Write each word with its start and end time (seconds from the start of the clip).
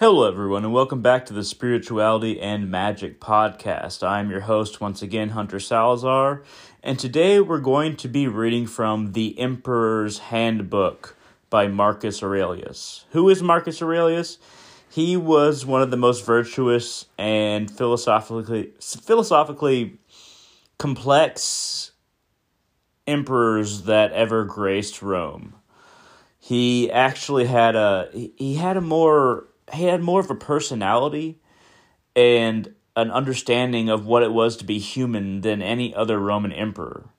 Hello, 0.00 0.26
everyone, 0.26 0.64
and 0.64 0.72
welcome 0.72 1.02
back 1.02 1.26
to 1.26 1.34
the 1.34 1.44
Spirituality 1.44 2.40
and 2.40 2.70
Magic 2.70 3.20
Podcast. 3.20 4.02
I'm 4.02 4.30
your 4.30 4.40
host, 4.40 4.80
once 4.80 5.02
again, 5.02 5.28
Hunter 5.28 5.60
Salazar, 5.60 6.42
and 6.82 6.98
today 6.98 7.38
we're 7.38 7.60
going 7.60 7.96
to 7.96 8.08
be 8.08 8.26
reading 8.26 8.66
from 8.66 9.12
The 9.12 9.38
Emperor's 9.38 10.16
Handbook 10.16 11.18
by 11.50 11.68
Marcus 11.68 12.22
Aurelius. 12.22 13.04
Who 13.10 13.28
is 13.28 13.42
Marcus 13.42 13.82
Aurelius? 13.82 14.38
He 14.88 15.18
was 15.18 15.66
one 15.66 15.82
of 15.82 15.90
the 15.90 15.98
most 15.98 16.24
virtuous 16.24 17.04
and 17.18 17.70
philosophically 17.70 18.72
philosophically 18.80 19.98
complex 20.78 21.90
emperors 23.06 23.82
that 23.82 24.12
ever 24.12 24.46
graced 24.46 25.02
Rome. 25.02 25.56
He 26.38 26.90
actually 26.90 27.44
had 27.44 27.76
a 27.76 28.08
he 28.38 28.54
had 28.54 28.78
a 28.78 28.80
more 28.80 29.49
he 29.72 29.84
had 29.84 30.02
more 30.02 30.20
of 30.20 30.30
a 30.30 30.34
personality 30.34 31.38
and 32.16 32.74
an 32.96 33.10
understanding 33.10 33.88
of 33.88 34.06
what 34.06 34.22
it 34.22 34.32
was 34.32 34.56
to 34.56 34.64
be 34.64 34.78
human 34.78 35.40
than 35.40 35.62
any 35.62 35.94
other 35.94 36.18
Roman 36.18 36.52
emperor. 36.52 37.10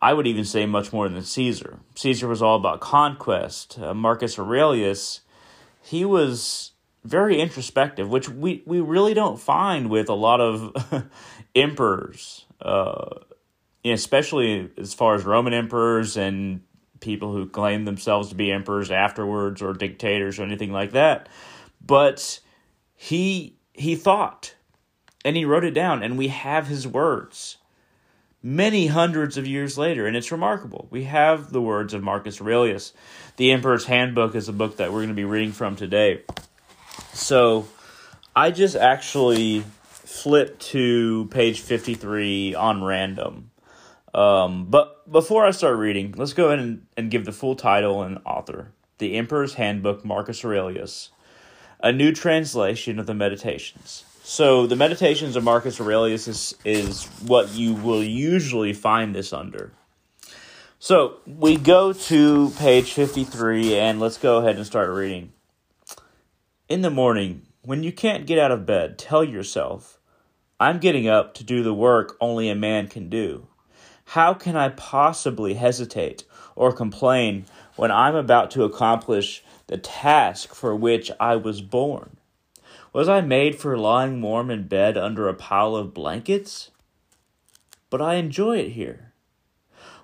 I 0.00 0.14
would 0.14 0.26
even 0.26 0.44
say 0.44 0.66
much 0.66 0.92
more 0.92 1.08
than 1.08 1.22
Caesar. 1.22 1.78
Caesar 1.94 2.26
was 2.26 2.42
all 2.42 2.56
about 2.56 2.80
conquest. 2.80 3.78
Uh, 3.78 3.94
Marcus 3.94 4.38
Aurelius, 4.38 5.20
he 5.82 6.04
was 6.04 6.72
very 7.04 7.40
introspective, 7.40 8.08
which 8.08 8.28
we, 8.28 8.62
we 8.66 8.80
really 8.80 9.14
don't 9.14 9.40
find 9.40 9.90
with 9.90 10.08
a 10.08 10.14
lot 10.14 10.40
of 10.40 11.08
emperors, 11.54 12.46
uh, 12.60 13.18
especially 13.84 14.70
as 14.76 14.94
far 14.94 15.14
as 15.14 15.24
Roman 15.24 15.52
emperors 15.52 16.16
and 16.16 16.62
people 17.00 17.32
who 17.32 17.48
claim 17.48 17.84
themselves 17.84 18.28
to 18.28 18.34
be 18.34 18.50
emperors 18.50 18.90
afterwards 18.90 19.60
or 19.60 19.72
dictators 19.72 20.38
or 20.38 20.44
anything 20.44 20.72
like 20.72 20.92
that 20.92 21.28
but 21.86 22.40
he 22.94 23.56
he 23.72 23.96
thought 23.96 24.54
and 25.24 25.36
he 25.36 25.44
wrote 25.44 25.64
it 25.64 25.72
down 25.72 26.02
and 26.02 26.18
we 26.18 26.28
have 26.28 26.66
his 26.66 26.86
words 26.86 27.58
many 28.42 28.88
hundreds 28.88 29.36
of 29.36 29.46
years 29.46 29.78
later 29.78 30.06
and 30.06 30.16
it's 30.16 30.32
remarkable. 30.32 30.88
We 30.90 31.04
have 31.04 31.52
the 31.52 31.62
words 31.62 31.94
of 31.94 32.02
marcus 32.02 32.40
aurelius. 32.40 32.92
The 33.36 33.52
emperor's 33.52 33.84
handbook 33.84 34.34
is 34.34 34.48
a 34.48 34.52
book 34.52 34.76
that 34.76 34.90
we're 34.90 34.98
going 34.98 35.08
to 35.08 35.14
be 35.14 35.24
reading 35.24 35.52
from 35.52 35.76
today. 35.76 36.22
So 37.12 37.66
i 38.34 38.50
just 38.50 38.76
actually 38.76 39.64
flipped 39.82 40.60
to 40.60 41.26
page 41.30 41.60
53 41.60 42.54
on 42.54 42.82
random. 42.82 43.50
Um, 44.14 44.66
but 44.66 45.10
before 45.10 45.46
i 45.46 45.50
start 45.50 45.76
reading 45.78 46.14
let's 46.16 46.34
go 46.34 46.48
ahead 46.48 46.58
and, 46.58 46.86
and 46.96 47.10
give 47.10 47.24
the 47.24 47.32
full 47.32 47.56
title 47.56 48.02
and 48.02 48.18
author. 48.26 48.72
The 48.98 49.14
emperor's 49.14 49.54
handbook 49.54 50.04
marcus 50.04 50.44
aurelius 50.44 51.10
a 51.82 51.92
new 51.92 52.12
translation 52.12 52.98
of 52.98 53.06
the 53.06 53.14
Meditations. 53.14 54.04
So 54.22 54.66
the 54.66 54.76
Meditations 54.76 55.34
of 55.34 55.42
Marcus 55.42 55.80
Aurelius 55.80 56.28
is, 56.28 56.54
is 56.64 57.06
what 57.26 57.50
you 57.54 57.74
will 57.74 58.02
usually 58.02 58.72
find 58.72 59.14
this 59.14 59.32
under. 59.32 59.72
So 60.78 61.16
we 61.26 61.56
go 61.56 61.92
to 61.92 62.50
page 62.58 62.92
53 62.92 63.76
and 63.76 64.00
let's 64.00 64.18
go 64.18 64.38
ahead 64.38 64.56
and 64.56 64.66
start 64.66 64.90
reading. 64.90 65.32
In 66.68 66.82
the 66.82 66.90
morning, 66.90 67.42
when 67.62 67.82
you 67.82 67.92
can't 67.92 68.26
get 68.26 68.38
out 68.38 68.52
of 68.52 68.66
bed, 68.66 68.98
tell 68.98 69.24
yourself, 69.24 69.98
I'm 70.58 70.78
getting 70.78 71.08
up 71.08 71.34
to 71.34 71.44
do 71.44 71.62
the 71.62 71.74
work 71.74 72.16
only 72.20 72.48
a 72.48 72.54
man 72.54 72.86
can 72.86 73.08
do. 73.08 73.48
How 74.06 74.34
can 74.34 74.56
I 74.56 74.68
possibly 74.70 75.54
hesitate 75.54 76.24
or 76.54 76.72
complain 76.72 77.46
when 77.76 77.90
I'm 77.90 78.14
about 78.14 78.50
to 78.52 78.64
accomplish 78.64 79.42
the 79.72 79.78
task 79.78 80.54
for 80.54 80.76
which 80.76 81.10
I 81.18 81.34
was 81.34 81.62
born? 81.62 82.18
Was 82.92 83.08
I 83.08 83.22
made 83.22 83.56
for 83.56 83.78
lying 83.78 84.20
warm 84.20 84.50
in 84.50 84.68
bed 84.68 84.98
under 84.98 85.28
a 85.28 85.34
pile 85.34 85.74
of 85.74 85.94
blankets? 85.94 86.70
But 87.88 88.02
I 88.02 88.16
enjoy 88.16 88.58
it 88.58 88.72
here. 88.72 89.14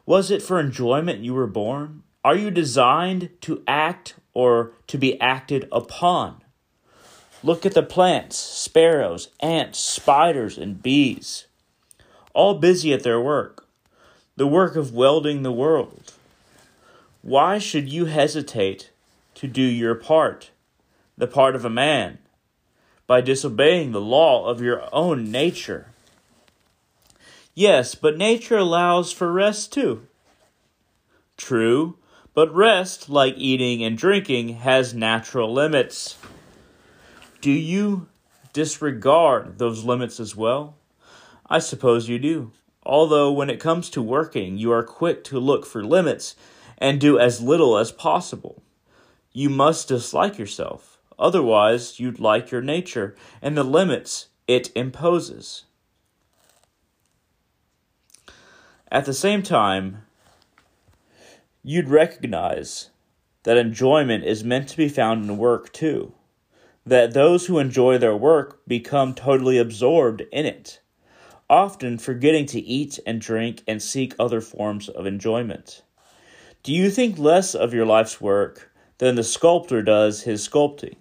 Was 0.07 0.31
it 0.31 0.41
for 0.41 0.59
enjoyment 0.59 1.21
you 1.21 1.35
were 1.35 1.47
born? 1.47 2.03
Are 2.25 2.35
you 2.35 2.51
designed 2.51 3.29
to 3.43 3.63
act 3.69 4.15
or 4.33 4.73
to 4.87 4.97
be 4.97 5.21
acted 5.21 5.69
upon? 5.71 6.41
Look 7.43 7.67
at 7.67 7.75
the 7.75 7.83
plants, 7.83 8.39
sparrows, 8.39 9.29
ants, 9.41 9.79
spiders, 9.79 10.57
and 10.57 10.83
bees, 10.83 11.47
all 12.33 12.55
busy 12.55 12.95
at 12.95 13.03
their 13.03 13.21
work, 13.21 13.67
the 14.35 14.47
work 14.47 14.77
of 14.77 14.95
welding 14.95 15.43
the 15.43 15.53
world. 15.53 16.15
Why 17.21 17.59
should 17.59 17.93
you 17.93 18.07
hesitate 18.07 18.93
to 19.39 19.47
do 19.47 19.63
your 19.63 19.95
part, 19.95 20.51
the 21.17 21.29
part 21.29 21.55
of 21.55 21.65
a 21.65 21.71
man, 21.71 22.19
by 23.07 23.21
disobeying 23.21 23.93
the 23.93 24.01
law 24.01 24.47
of 24.47 24.61
your 24.61 24.93
own 24.93 25.31
nature. 25.31 25.87
Yes, 27.55 27.95
but 27.95 28.19
nature 28.19 28.59
allows 28.59 29.13
for 29.13 29.33
rest 29.33 29.73
too. 29.73 30.09
True, 31.37 31.99
but 32.35 32.53
rest, 32.53 33.09
like 33.09 33.35
eating 33.37 33.85
and 33.85 33.97
drinking, 33.97 34.57
has 34.57 34.93
natural 34.93 35.53
limits. 35.53 36.19
Do 37.41 37.53
you 37.53 38.09
disregard 38.53 39.59
those 39.59 39.85
limits 39.85 40.19
as 40.19 40.35
well? 40.35 40.75
I 41.49 41.61
suppose 41.61 42.09
you 42.09 42.19
do. 42.19 42.51
Although, 42.85 43.31
when 43.31 43.51
it 43.51 43.61
comes 43.61 43.89
to 43.91 44.03
working, 44.03 44.59
you 44.59 44.73
are 44.73 44.83
quick 44.83 45.23
to 45.25 45.39
look 45.39 45.65
for 45.65 45.85
limits 45.85 46.35
and 46.77 47.01
do 47.01 47.21
as 47.21 47.41
little 47.41 47.79
as 47.79 47.93
possible. 47.93 48.63
You 49.39 49.51
must 49.51 49.87
dislike 49.87 50.37
yourself, 50.37 50.99
otherwise, 51.17 52.01
you'd 52.01 52.19
like 52.19 52.51
your 52.51 52.61
nature 52.61 53.15
and 53.41 53.57
the 53.57 53.63
limits 53.63 54.31
it 54.49 54.73
imposes. 54.75 55.65
At 58.91 59.05
the 59.05 59.15
same 59.15 59.45
time, 59.45 60.03
you'd 61.63 61.89
recognize 61.89 62.91
that 63.45 63.57
enjoyment 63.57 64.25
is 64.25 64.43
meant 64.43 64.71
to 64.71 64.77
be 64.77 64.89
found 64.89 65.23
in 65.23 65.37
work 65.37 65.73
too. 65.73 66.15
That 66.85 67.15
those 67.15 67.47
who 67.47 67.61
enjoy 67.61 67.97
their 67.97 68.17
work 68.17 68.63
become 68.67 69.15
totally 69.15 69.57
absorbed 69.57 70.23
in 70.33 70.47
it, 70.47 70.81
often 71.49 71.99
forgetting 71.99 72.47
to 72.47 72.61
eat 72.61 72.99
and 73.07 73.21
drink 73.21 73.63
and 73.69 73.81
seek 73.81 74.17
other 74.19 74.41
forms 74.41 74.89
of 74.89 75.07
enjoyment. 75.07 75.85
Do 76.65 76.73
you 76.73 76.91
think 76.91 77.21
less 77.21 77.55
of 77.55 77.73
your 77.73 77.87
life's 77.87 78.21
work 78.21 78.73
than 78.99 79.15
the 79.15 79.25
sculptor 79.25 79.83
does 79.83 80.23
his 80.23 80.47
sculpting, 80.47 80.97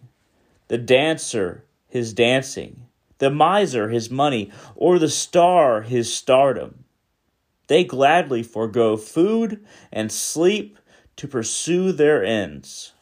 the 0.68 0.78
dancer 0.78 1.63
his 1.88 2.13
dancing, 2.13 2.85
the 3.18 3.30
miser 3.30 3.90
his 3.90 4.09
money, 4.09 4.52
or 4.75 5.00
the 5.00 5.09
star 5.09 5.81
his 5.81 6.13
stardom. 6.13 6.84
They 7.68 7.84
gladly 7.84 8.44
forego 8.44 8.96
food 8.97 9.66
and 9.91 10.12
sleep 10.12 10.78
to 11.18 11.28
pursue 11.28 11.91
their 11.91 12.24
ends. 12.24 12.94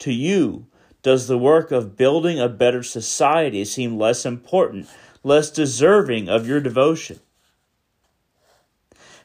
To 0.00 0.12
you, 0.12 0.66
does 1.02 1.26
the 1.26 1.38
work 1.38 1.70
of 1.70 1.96
building 1.96 2.38
a 2.38 2.48
better 2.48 2.82
society 2.82 3.64
seem 3.64 3.98
less 3.98 4.24
important, 4.24 4.88
less 5.22 5.50
deserving 5.50 6.28
of 6.28 6.46
your 6.46 6.60
devotion? 6.60 7.20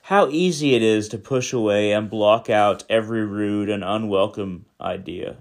How 0.08 0.28
easy 0.28 0.76
it 0.76 0.82
is 0.82 1.08
to 1.08 1.18
push 1.18 1.54
away 1.54 1.94
and 1.94 2.10
block 2.10 2.50
out 2.50 2.84
every 2.90 3.26
rude 3.26 3.70
and 3.70 3.86
unwelcome 3.86 4.66
idea, 4.82 5.38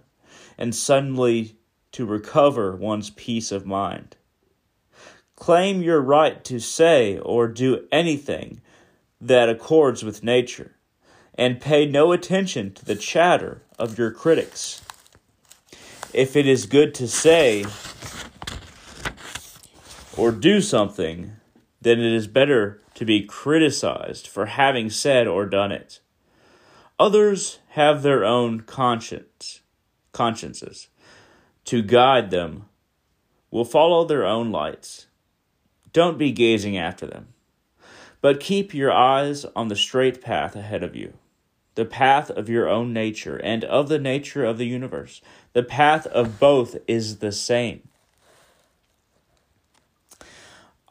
and 0.56 0.72
suddenly 0.72 1.56
to 1.90 2.06
recover 2.06 2.76
one's 2.76 3.10
peace 3.10 3.50
of 3.50 3.66
mind. 3.66 4.16
Claim 5.34 5.82
your 5.82 6.00
right 6.00 6.44
to 6.44 6.60
say 6.60 7.18
or 7.18 7.48
do 7.48 7.88
anything 7.90 8.60
that 9.20 9.48
accords 9.48 10.04
with 10.04 10.22
nature, 10.22 10.76
and 11.34 11.60
pay 11.60 11.84
no 11.84 12.12
attention 12.12 12.72
to 12.72 12.84
the 12.84 12.94
chatter 12.94 13.62
of 13.80 13.98
your 13.98 14.12
critics. 14.12 14.80
If 16.12 16.36
it 16.36 16.46
is 16.46 16.66
good 16.66 16.94
to 16.94 17.08
say 17.08 17.64
or 20.16 20.30
do 20.30 20.60
something, 20.60 21.32
then 21.80 21.98
it 21.98 22.12
is 22.12 22.28
better 22.28 22.81
to 22.94 23.04
be 23.04 23.22
criticized 23.22 24.26
for 24.26 24.46
having 24.46 24.90
said 24.90 25.26
or 25.26 25.46
done 25.46 25.72
it. 25.72 26.00
Others 26.98 27.58
have 27.70 28.02
their 28.02 28.24
own 28.24 28.60
conscience, 28.60 29.60
consciences 30.12 30.88
to 31.64 31.82
guide 31.82 32.30
them, 32.30 32.66
will 33.50 33.64
follow 33.64 34.04
their 34.04 34.26
own 34.26 34.50
lights. 34.50 35.06
Don't 35.92 36.18
be 36.18 36.32
gazing 36.32 36.76
after 36.76 37.06
them, 37.06 37.28
but 38.20 38.40
keep 38.40 38.72
your 38.72 38.92
eyes 38.92 39.44
on 39.56 39.68
the 39.68 39.76
straight 39.76 40.20
path 40.22 40.56
ahead 40.56 40.82
of 40.82 40.96
you, 40.96 41.14
the 41.74 41.84
path 41.84 42.30
of 42.30 42.48
your 42.48 42.68
own 42.68 42.92
nature 42.92 43.36
and 43.36 43.64
of 43.64 43.88
the 43.88 43.98
nature 43.98 44.44
of 44.44 44.58
the 44.58 44.66
universe. 44.66 45.20
The 45.52 45.62
path 45.62 46.06
of 46.08 46.40
both 46.40 46.76
is 46.86 47.18
the 47.18 47.32
same. 47.32 47.88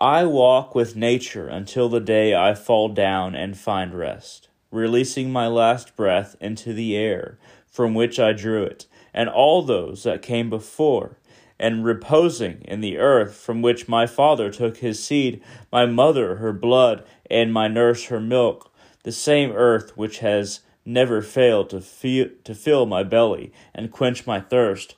I 0.01 0.25
walk 0.25 0.73
with 0.73 0.95
nature 0.95 1.47
until 1.47 1.87
the 1.87 1.99
day 1.99 2.33
I 2.33 2.55
fall 2.55 2.89
down 2.89 3.35
and 3.35 3.55
find 3.55 3.93
rest, 3.93 4.49
releasing 4.71 5.31
my 5.31 5.45
last 5.45 5.95
breath 5.95 6.35
into 6.41 6.73
the 6.73 6.97
air 6.97 7.37
from 7.67 7.93
which 7.93 8.19
I 8.19 8.33
drew 8.33 8.63
it, 8.63 8.87
and 9.13 9.29
all 9.29 9.61
those 9.61 10.01
that 10.01 10.23
came 10.23 10.49
before, 10.49 11.19
and 11.59 11.85
reposing 11.85 12.63
in 12.63 12.81
the 12.81 12.97
earth 12.97 13.35
from 13.35 13.61
which 13.61 13.87
my 13.87 14.07
father 14.07 14.49
took 14.49 14.77
his 14.77 15.03
seed, 15.03 15.39
my 15.71 15.85
mother 15.85 16.37
her 16.37 16.51
blood, 16.51 17.05
and 17.29 17.53
my 17.53 17.67
nurse 17.67 18.05
her 18.05 18.19
milk, 18.19 18.73
the 19.03 19.11
same 19.11 19.51
earth 19.51 19.95
which 19.95 20.17
has 20.17 20.61
never 20.83 21.21
failed 21.21 21.69
to, 21.69 21.79
feel, 21.79 22.27
to 22.43 22.55
fill 22.55 22.87
my 22.87 23.03
belly 23.03 23.53
and 23.75 23.91
quench 23.91 24.25
my 24.25 24.39
thirst, 24.39 24.95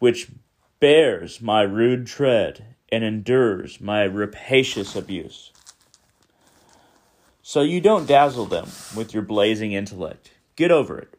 which 0.00 0.32
bears 0.80 1.40
my 1.40 1.62
rude 1.62 2.08
tread 2.08 2.71
and 2.92 3.02
endures 3.02 3.80
my 3.80 4.02
rapacious 4.02 4.94
abuse. 4.94 5.50
So 7.42 7.62
you 7.62 7.80
don't 7.80 8.06
dazzle 8.06 8.46
them 8.46 8.68
with 8.94 9.12
your 9.12 9.24
blazing 9.24 9.72
intellect. 9.72 10.30
Get 10.54 10.70
over 10.70 10.98
it. 10.98 11.18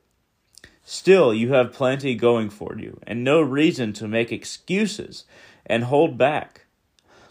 Still, 0.85 1.33
you 1.33 1.53
have 1.53 1.73
plenty 1.73 2.15
going 2.15 2.49
for 2.49 2.77
you, 2.77 2.99
and 3.07 3.23
no 3.23 3.41
reason 3.41 3.91
to 3.93 4.07
make 4.07 4.31
excuses 4.31 5.25
and 5.65 5.85
hold 5.85 6.17
back. 6.17 6.65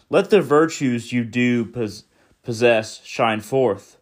Let 0.09 0.29
the 0.29 0.41
virtues 0.41 1.11
you 1.11 1.23
do 1.23 1.65
pos- 1.65 2.03
possess 2.43 3.03
shine 3.03 3.41
forth 3.41 3.97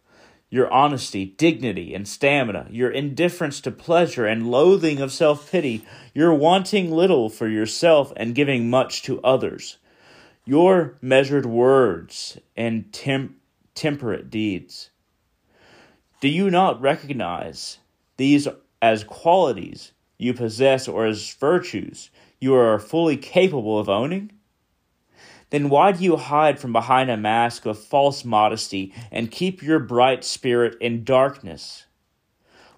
your 0.52 0.70
honesty, 0.70 1.24
dignity, 1.24 1.94
and 1.94 2.06
stamina, 2.06 2.66
your 2.70 2.90
indifference 2.90 3.58
to 3.58 3.70
pleasure 3.70 4.26
and 4.26 4.50
loathing 4.50 5.00
of 5.00 5.10
self 5.10 5.50
pity, 5.50 5.82
your 6.12 6.34
wanting 6.34 6.90
little 6.90 7.30
for 7.30 7.48
yourself 7.48 8.12
and 8.18 8.34
giving 8.34 8.68
much 8.68 9.02
to 9.02 9.18
others, 9.22 9.78
your 10.44 10.98
measured 11.00 11.46
words 11.46 12.38
and 12.56 12.92
tem- 12.92 13.36
temperate 13.74 14.30
deeds. 14.30 14.90
Do 16.20 16.28
you 16.28 16.50
not 16.50 16.80
recognize 16.80 17.78
these 18.16 18.48
as 18.80 19.04
qualities 19.04 19.92
you 20.18 20.34
possess 20.34 20.88
or 20.88 21.06
as 21.06 21.34
virtues 21.34 22.10
you 22.40 22.54
are 22.54 22.78
fully 22.78 23.16
capable 23.16 23.78
of 23.78 23.88
owning? 23.88 24.30
then 25.52 25.68
why 25.68 25.92
do 25.92 26.02
you 26.02 26.16
hide 26.16 26.58
from 26.58 26.72
behind 26.72 27.10
a 27.10 27.16
mask 27.16 27.66
of 27.66 27.78
false 27.78 28.24
modesty 28.24 28.92
and 29.10 29.30
keep 29.30 29.62
your 29.62 29.78
bright 29.78 30.24
spirit 30.24 30.74
in 30.80 31.04
darkness? 31.04 31.84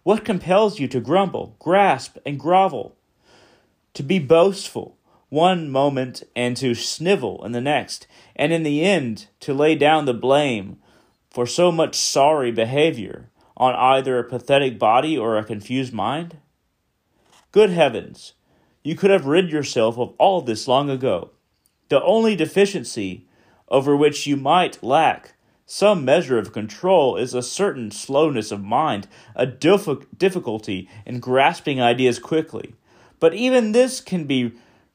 What 0.03 0.25
compels 0.25 0.81
you 0.81 0.89
to 0.89 0.99
grumble, 0.99 1.55
grasp, 1.61 2.19
and 2.27 2.39
grovel? 2.39 2.97
To 3.95 4.03
be 4.03 4.19
boastful 4.19 4.99
one 5.35 5.69
moment 5.69 6.23
and 6.37 6.57
to 6.57 6.77
snivel 6.77 7.45
in 7.45 7.51
the 7.51 7.61
next, 7.61 8.07
and 8.37 8.53
in 8.53 8.63
the 8.63 8.85
end 8.85 9.27
to 9.41 9.53
lay 9.53 9.75
down 9.75 10.05
the 10.05 10.15
blame 10.15 10.79
for 11.29 11.45
so 11.45 11.73
much 11.73 11.97
sorry 11.97 12.53
behavior 12.53 13.31
on 13.57 13.75
either 13.75 14.17
a 14.17 14.25
pathetic 14.25 14.79
body 14.79 15.19
or 15.19 15.37
a 15.37 15.45
confused 15.45 15.93
mind? 15.93 16.37
Good 17.51 17.71
heavens, 17.71 18.35
you 18.85 18.95
could 18.95 19.11
have 19.11 19.27
rid 19.27 19.51
yourself 19.51 19.99
of 19.99 20.15
all 20.19 20.41
this 20.41 20.69
long 20.69 20.89
ago. 20.89 21.33
The 21.89 22.01
only 22.03 22.37
deficiency 22.37 23.27
over 23.69 23.97
which 23.97 24.29
you 24.29 24.37
might 24.37 24.83
lack 24.85 25.35
some 25.67 26.05
measure 26.05 26.39
of 26.39 26.53
control 26.53 27.17
is 27.17 27.35
a 27.35 27.43
certain 27.43 27.91
slowness 27.91 28.53
of 28.53 28.63
mind, 28.63 29.09
a 29.35 29.47
difficulty 29.47 30.89
in 31.05 31.19
grasping 31.19 31.81
ideas 31.81 32.21
quickly. 32.21 32.75
But 33.19 33.35
even 33.35 33.73
this 33.73 34.01
can 34.01 34.25
be 34.27 34.53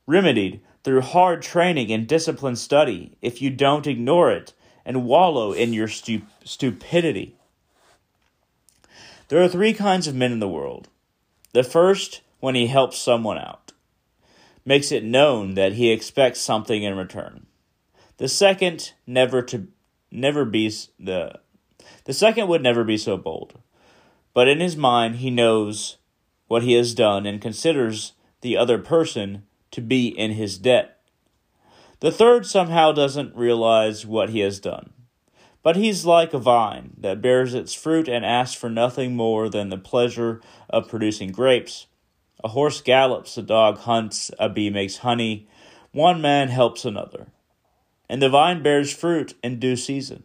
remedied 0.10 0.60
through 0.84 1.02
hard 1.02 1.40
training 1.42 1.92
and 1.92 2.08
disciplined 2.08 2.58
study 2.58 3.16
if 3.22 3.44
you 3.44 3.50
don't 3.52 3.86
ignore 3.86 4.32
it 4.32 4.54
and 4.84 5.06
wallow 5.06 5.52
in 5.52 5.72
your 5.72 5.88
stu- 5.88 6.24
stupidity. 6.44 7.36
There 9.28 9.42
are 9.42 9.48
three 9.48 9.74
kinds 9.74 10.08
of 10.08 10.16
men 10.16 10.32
in 10.32 10.40
the 10.40 10.50
world. 10.50 10.88
The 11.54 11.64
first, 11.64 12.22
when 12.40 12.56
he 12.56 12.68
helps 12.68 12.98
someone 12.98 13.38
out 13.38 13.72
makes 14.66 14.92
it 14.92 15.04
known 15.04 15.54
that 15.54 15.74
he 15.74 15.92
expects 15.92 16.42
something 16.42 16.82
in 16.82 16.98
return. 16.98 17.46
The 18.18 18.28
second 18.28 18.94
never 19.06 19.42
to 19.44 19.68
never 20.12 20.44
be 20.44 20.72
the 21.00 21.40
the 22.06 22.14
second 22.14 22.48
would 22.48 22.64
never 22.64 22.84
be 22.84 22.98
so 22.98 23.16
bold. 23.16 23.60
But 24.34 24.48
in 24.48 24.60
his 24.60 24.76
mind 24.76 25.18
he 25.18 25.30
knows 25.30 25.98
what 26.48 26.64
he 26.64 26.74
has 26.74 26.94
done 26.94 27.26
and 27.26 27.42
considers 27.42 28.14
the 28.42 28.58
other 28.58 28.78
person 28.80 29.44
to 29.72 29.82
be 29.82 30.08
in 30.08 30.32
his 30.32 30.58
debt. 30.58 31.00
The 32.00 32.12
third 32.12 32.46
somehow 32.46 32.92
doesn't 32.92 33.36
realize 33.36 34.06
what 34.06 34.30
he 34.30 34.40
has 34.40 34.60
done. 34.60 34.92
But 35.62 35.76
he's 35.76 36.06
like 36.06 36.34
a 36.34 36.40
vine 36.40 36.92
that 36.98 37.22
bears 37.22 37.54
its 37.54 37.74
fruit 37.74 38.08
and 38.08 38.26
asks 38.26 38.56
for 38.56 38.70
nothing 38.70 39.16
more 39.16 39.50
than 39.50 39.70
the 39.70 39.78
pleasure 39.78 40.42
of 40.70 40.88
producing 40.88 41.32
grapes. 41.32 41.88
A 42.44 42.50
horse 42.50 42.80
gallops, 42.80 43.38
a 43.38 43.42
dog 43.42 43.80
hunts, 43.80 44.32
a 44.40 44.48
bee 44.48 44.70
makes 44.70 44.98
honey, 44.98 45.50
one 45.92 46.22
man 46.22 46.48
helps 46.48 46.86
another, 46.86 47.28
and 48.08 48.22
the 48.22 48.30
vine 48.30 48.64
bears 48.64 48.94
fruit 48.94 49.34
in 49.44 49.60
due 49.60 49.76
season. 49.76 50.24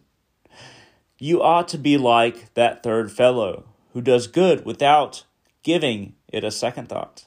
You 1.18 1.42
ought 1.42 1.68
to 1.68 1.78
be 1.78 1.96
like 1.98 2.54
that 2.54 2.82
third 2.82 3.10
fellow 3.10 3.64
who 3.92 4.00
does 4.00 4.26
good 4.26 4.64
without 4.64 5.24
giving 5.62 6.14
it 6.28 6.44
a 6.44 6.50
second 6.50 6.88
thought. 6.88 7.26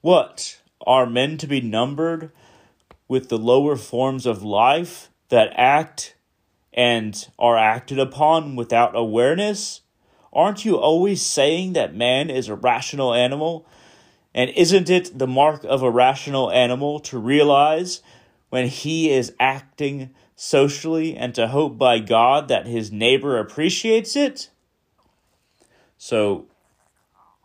What 0.00 0.60
are 0.86 1.06
men 1.06 1.36
to 1.38 1.46
be 1.46 1.60
numbered 1.60 2.30
with 3.08 3.28
the 3.28 3.38
lower 3.38 3.76
forms 3.76 4.26
of 4.26 4.42
life 4.42 5.10
that 5.28 5.52
act 5.56 6.14
and 6.72 7.28
are 7.38 7.56
acted 7.56 7.98
upon 7.98 8.56
without 8.56 8.96
awareness? 8.96 9.80
Aren't 10.32 10.64
you 10.64 10.76
always 10.76 11.22
saying 11.22 11.72
that 11.72 11.94
man 11.94 12.30
is 12.30 12.48
a 12.48 12.54
rational 12.54 13.14
animal? 13.14 13.66
And 14.34 14.50
isn't 14.50 14.90
it 14.90 15.18
the 15.18 15.26
mark 15.26 15.64
of 15.64 15.82
a 15.82 15.90
rational 15.90 16.50
animal 16.50 17.00
to 17.00 17.18
realize 17.18 18.02
when 18.50 18.68
he 18.68 19.10
is 19.10 19.32
acting 19.40 20.10
socially 20.34 21.16
and 21.16 21.34
to 21.34 21.48
hope 21.48 21.78
by 21.78 21.98
God 21.98 22.48
that 22.48 22.66
his 22.66 22.92
neighbor 22.92 23.38
appreciates 23.38 24.14
it? 24.14 24.50
So 25.96 26.46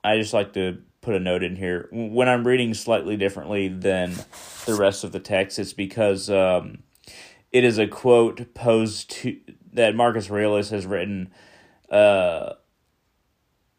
I 0.04 0.18
just 0.18 0.34
like 0.34 0.52
to 0.54 0.80
put 1.02 1.16
a 1.16 1.20
note 1.20 1.44
in 1.44 1.56
here. 1.56 1.90
When 1.92 2.30
I'm 2.30 2.46
reading 2.46 2.74
slightly 2.74 3.18
differently 3.18 3.68
than 3.68 4.14
the 4.66 4.76
rest 4.76 5.04
of 5.04 5.12
the 5.12 5.20
text, 5.20 5.58
it's 5.60 5.74
because 5.74 6.30
um, 6.30 6.84
it 7.52 7.64
is 7.64 7.78
a 7.78 7.88
quote 7.88 8.54
posed 8.54 9.10
to 9.12 9.40
that 9.74 9.96
Marcus 9.96 10.30
Aurelius 10.30 10.70
has 10.70 10.86
written 10.86 11.32
uh, 11.90 12.54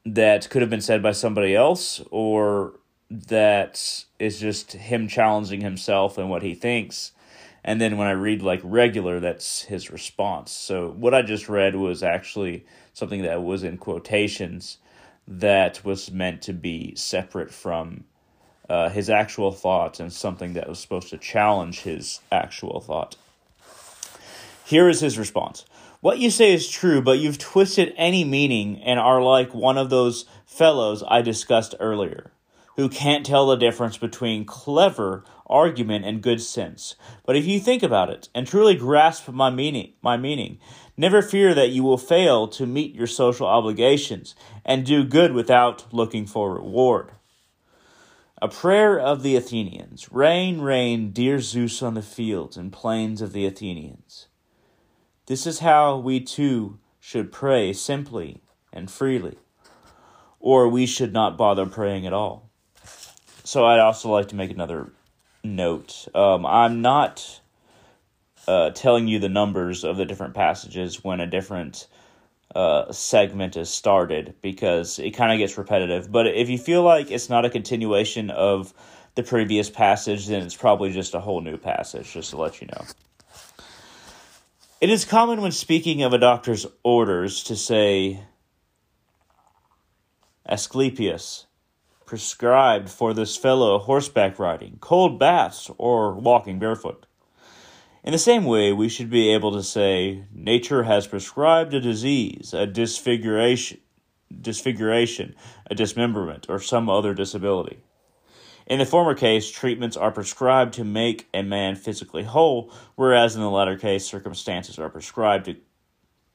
that 0.05 0.51
could 0.51 0.63
have 0.63 0.71
been 0.71 0.81
said 0.81 1.03
by 1.03 1.13
somebody 1.13 1.55
else 1.55 2.03
or 2.11 2.81
that 3.11 4.05
is 4.19 4.41
just 4.41 4.73
him 4.73 5.07
challenging 5.07 5.61
himself 5.61 6.19
and 6.19 6.29
what 6.29 6.43
he 6.43 6.55
thinks. 6.55 7.13
And 7.63 7.81
then 7.81 7.97
when 7.97 8.09
I 8.09 8.13
read 8.13 8.43
like 8.43 8.61
regular, 8.65 9.21
that's 9.21 9.63
his 9.63 9.91
response. 9.91 10.51
So 10.51 10.91
what 10.91 11.15
I 11.15 11.23
just 11.23 11.49
read 11.49 11.77
was 11.77 12.03
actually 12.03 12.67
something 12.93 13.23
that 13.23 13.43
was 13.43 13.63
in 13.63 13.77
quotations 13.77 14.79
that 15.39 15.85
was 15.85 16.11
meant 16.11 16.43
to 16.43 16.53
be 16.53 16.95
separate 16.97 17.53
from 17.53 18.05
uh, 18.69 18.89
his 18.89 19.11
actual 19.11 19.53
thought 19.53 20.01
and 20.01 20.13
something 20.13 20.53
that 20.55 20.69
was 20.69 20.79
supposed 20.79 21.11
to 21.11 21.19
challenge 21.19 21.81
his 21.81 22.21
actual 22.31 22.81
thought. 22.81 23.17
Here 24.65 24.89
is 24.89 25.01
his 25.01 25.19
response 25.19 25.65
what 26.03 26.19
you 26.19 26.31
say 26.31 26.53
is 26.53 26.69
true, 26.69 27.01
but 27.01 27.21
you've 27.21 27.39
twisted 27.39 27.95
any 27.97 28.25
meaning 28.25 28.83
and 28.83 28.99
are 28.99 29.23
like 29.23 29.55
one 29.55 29.79
of 29.79 29.89
those 29.89 30.25
fellows 30.45 31.05
I 31.07 31.23
discussed 31.23 31.77
earlier, 31.79 32.33
who 32.75 32.89
can't 32.89 33.25
tell 33.25 33.47
the 33.47 33.55
difference 33.55 33.99
between 33.99 34.45
clever 34.45 35.23
argument 35.47 36.05
and 36.05 36.21
good 36.21 36.41
sense. 36.41 36.97
But 37.25 37.37
if 37.37 37.47
you 37.47 37.61
think 37.61 37.85
about 37.85 38.11
it 38.11 38.29
and 38.35 38.49
truly 38.49 38.75
grasp 38.75 39.29
my 39.29 39.49
meaning, 39.49 39.93
my 40.03 40.17
meaning, 40.17 40.59
never 40.97 41.23
fear 41.23 41.55
that 41.55 41.71
you 41.71 41.83
will 41.83 41.99
fail 41.99 42.49
to 42.49 42.67
meet 42.67 42.95
your 42.95 43.07
social 43.07 43.47
obligations 43.47 44.35
and 44.65 44.85
do 44.85 45.05
good 45.05 45.33
without 45.33 45.93
looking 45.93 46.27
for 46.27 46.55
reward. 46.55 47.13
A 48.41 48.49
prayer 48.49 48.99
of 48.99 49.23
the 49.23 49.37
Athenians. 49.37 50.11
Rain, 50.11 50.61
rain, 50.61 51.13
dear 51.13 51.39
Zeus 51.39 51.81
on 51.81 51.95
the 51.95 52.03
fields 52.03 52.57
and 52.57 52.73
plains 52.73 53.23
of 53.23 53.33
the 53.33 53.47
Athenians. 53.47 54.27
This 55.27 55.47
is 55.47 55.61
how 55.61 55.97
we 55.97 56.19
too 56.19 56.81
should 56.99 57.31
pray 57.31 57.73
simply 57.73 58.43
and 58.73 58.91
freely, 58.91 59.39
or 60.41 60.69
we 60.69 60.87
should 60.87 61.13
not 61.13 61.39
bother 61.39 61.67
praying 61.67 62.07
at 62.07 62.13
all. 62.13 62.51
So, 63.45 63.65
I'd 63.65 63.79
also 63.79 64.11
like 64.11 64.29
to 64.29 64.37
make 64.37 64.51
another 64.51 64.91
note. 65.45 66.09
Um, 66.15 66.45
I'm 66.47 66.83
not 66.83 67.41
uh, 68.49 68.71
telling 68.71 69.09
you 69.09 69.19
the 69.19 69.29
numbers 69.29 69.85
of 69.85 69.97
the 69.97 70.05
different 70.05 70.35
passages 70.35 71.05
when 71.05 71.21
a 71.21 71.27
different 71.27 71.87
uh, 72.55 72.93
segment 72.93 73.57
is 73.57 73.71
started 73.71 74.35
because 74.43 74.99
it 74.99 75.13
kind 75.13 75.33
of 75.33 75.39
gets 75.39 75.57
repetitive. 75.57 76.11
But 76.11 76.27
if 76.27 76.49
you 76.49 76.59
feel 76.59 76.83
like 76.83 77.11
it's 77.11 77.31
not 77.31 77.45
a 77.45 77.51
continuation 77.51 78.31
of 78.31 78.75
the 79.15 79.23
previous 79.23 79.71
passage, 79.71 80.27
then 80.27 80.43
it's 80.43 80.57
probably 80.57 80.93
just 80.93 81.15
a 81.15 81.21
whole 81.21 81.41
new 81.41 81.57
passage, 81.57 82.13
just 82.13 82.31
to 82.31 82.37
let 82.37 82.61
you 82.61 82.69
know. 82.69 82.85
It 84.81 84.91
is 84.91 85.05
common 85.05 85.41
when 85.41 85.53
speaking 85.53 86.03
of 86.03 86.13
a 86.13 86.19
doctor's 86.19 86.67
orders 86.83 87.45
to 87.45 87.57
say 87.57 88.25
Asclepius 90.45 91.47
prescribed 92.05 92.91
for 92.91 93.15
this 93.15 93.37
fellow 93.37 93.79
horseback 93.79 94.39
riding, 94.39 94.79
cold 94.81 95.19
baths, 95.19 95.71
or 95.79 96.15
walking 96.15 96.59
barefoot. 96.59 97.07
In 98.05 98.11
the 98.11 98.19
same 98.19 98.45
way, 98.45 98.73
we 98.73 98.89
should 98.89 99.11
be 99.11 99.33
able 99.33 99.53
to 99.53 99.63
say, 99.63 100.25
nature 100.33 100.83
has 100.83 101.07
prescribed 101.07 101.73
a 101.73 101.81
disease, 101.81 102.53
a 102.53 102.67
disfiguration, 102.67 103.79
disfiguration, 104.41 105.37
a 105.71 105.77
dismemberment, 105.77 106.47
or 106.49 106.59
some 106.59 106.91
other 106.91 107.15
disability. 107.15 107.79
In 108.67 108.81
the 108.81 108.87
former 108.87 109.15
case, 109.15 109.51
treatments 109.51 109.97
are 109.97 110.11
prescribed 110.11 110.75
to 110.75 110.85
make 110.85 111.29
a 111.33 111.43
man 111.43 111.77
physically 111.77 112.25
whole, 112.25 112.73
whereas 112.97 113.37
in 113.37 113.41
the 113.41 113.51
latter 113.51 113.79
case, 113.79 114.05
circumstances 114.05 114.81
are 114.81 114.91
prescribed 114.91 115.45
to 115.45 115.57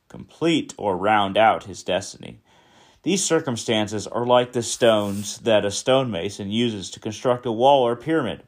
complete 0.08 0.74
or 0.78 0.96
round 0.96 1.38
out 1.38 1.66
his 1.66 1.84
destiny. 1.84 2.40
These 3.04 3.26
circumstances 3.26 4.08
are 4.08 4.26
like 4.26 4.54
the 4.54 4.64
stones 4.64 5.40
that 5.40 5.66
a 5.66 5.72
stonemason 5.72 6.50
uses 6.50 6.90
to 6.92 7.02
construct 7.02 7.46
a 7.46 7.52
wall 7.52 7.86
or 7.86 7.98
pyramid. 7.98 8.44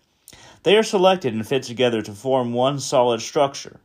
They 0.63 0.75
are 0.75 0.83
selected 0.83 1.33
and 1.33 1.47
fit 1.47 1.63
together 1.63 2.01
to 2.01 2.11
form 2.11 2.51
one 2.51 2.79
solid 2.79 3.21
structure. 3.21 3.79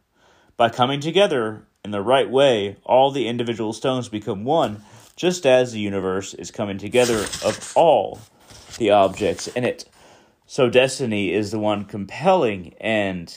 By 0.56 0.70
coming 0.70 1.00
together 1.00 1.66
in 1.84 1.92
the 1.92 2.00
right 2.00 2.28
way, 2.28 2.76
all 2.84 3.10
the 3.10 3.28
individual 3.28 3.72
stones 3.72 4.08
become 4.08 4.44
one, 4.44 4.82
just 5.14 5.46
as 5.46 5.72
the 5.72 5.78
universe 5.78 6.34
is 6.34 6.50
coming 6.50 6.78
together 6.78 7.18
of 7.44 7.72
all 7.76 8.20
the 8.78 8.90
objects 8.90 9.46
in 9.48 9.64
it. 9.64 9.84
So, 10.46 10.68
destiny 10.68 11.32
is 11.32 11.52
the 11.52 11.58
one 11.60 11.84
compelling 11.84 12.74
and 12.80 13.34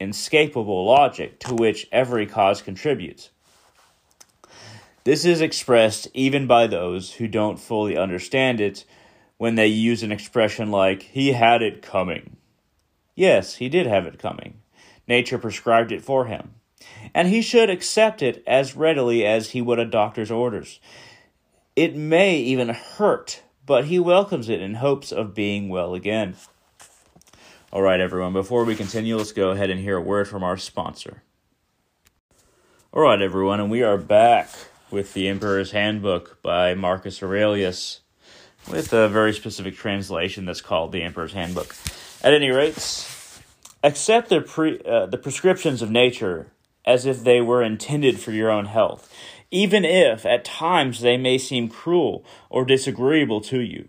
inescapable 0.00 0.84
logic 0.84 1.38
to 1.40 1.54
which 1.54 1.86
every 1.92 2.26
cause 2.26 2.62
contributes. 2.62 3.30
This 5.04 5.24
is 5.24 5.40
expressed 5.40 6.08
even 6.14 6.46
by 6.46 6.66
those 6.66 7.12
who 7.12 7.28
don't 7.28 7.58
fully 7.58 7.96
understand 7.96 8.60
it 8.60 8.84
when 9.38 9.54
they 9.54 9.68
use 9.68 10.02
an 10.02 10.12
expression 10.12 10.70
like, 10.70 11.02
he 11.02 11.32
had 11.32 11.62
it 11.62 11.82
coming. 11.82 12.36
Yes, 13.14 13.56
he 13.56 13.68
did 13.68 13.86
have 13.86 14.06
it 14.06 14.18
coming. 14.18 14.62
Nature 15.06 15.38
prescribed 15.38 15.92
it 15.92 16.02
for 16.02 16.26
him. 16.26 16.54
And 17.14 17.28
he 17.28 17.42
should 17.42 17.70
accept 17.70 18.22
it 18.22 18.42
as 18.46 18.76
readily 18.76 19.24
as 19.26 19.50
he 19.50 19.60
would 19.60 19.78
a 19.78 19.84
doctor's 19.84 20.30
orders. 20.30 20.80
It 21.76 21.94
may 21.96 22.38
even 22.38 22.68
hurt, 22.70 23.42
but 23.66 23.86
he 23.86 23.98
welcomes 23.98 24.48
it 24.48 24.60
in 24.60 24.74
hopes 24.74 25.12
of 25.12 25.34
being 25.34 25.68
well 25.68 25.94
again. 25.94 26.36
All 27.72 27.82
right, 27.82 28.00
everyone, 28.00 28.32
before 28.32 28.64
we 28.64 28.76
continue, 28.76 29.16
let's 29.16 29.32
go 29.32 29.50
ahead 29.50 29.70
and 29.70 29.80
hear 29.80 29.96
a 29.96 30.02
word 30.02 30.28
from 30.28 30.42
our 30.42 30.56
sponsor. 30.56 31.22
All 32.92 33.02
right, 33.02 33.22
everyone, 33.22 33.60
and 33.60 33.70
we 33.70 33.82
are 33.82 33.96
back 33.96 34.50
with 34.90 35.14
the 35.14 35.28
Emperor's 35.28 35.70
Handbook 35.70 36.42
by 36.42 36.74
Marcus 36.74 37.22
Aurelius 37.22 38.00
with 38.68 38.92
a 38.92 39.08
very 39.08 39.32
specific 39.32 39.74
translation 39.74 40.44
that's 40.44 40.60
called 40.60 40.92
the 40.92 41.02
Emperor's 41.02 41.32
Handbook. 41.32 41.74
At 42.24 42.34
any 42.34 42.50
rate, 42.50 42.76
accept 43.82 44.28
the, 44.28 44.40
pre, 44.42 44.80
uh, 44.86 45.06
the 45.06 45.18
prescriptions 45.18 45.82
of 45.82 45.90
nature 45.90 46.52
as 46.86 47.04
if 47.04 47.24
they 47.24 47.40
were 47.40 47.64
intended 47.64 48.20
for 48.20 48.30
your 48.30 48.48
own 48.48 48.66
health, 48.66 49.12
even 49.50 49.84
if 49.84 50.24
at 50.24 50.44
times 50.44 51.00
they 51.00 51.16
may 51.16 51.36
seem 51.36 51.68
cruel 51.68 52.24
or 52.48 52.64
disagreeable 52.64 53.40
to 53.40 53.60
you. 53.60 53.88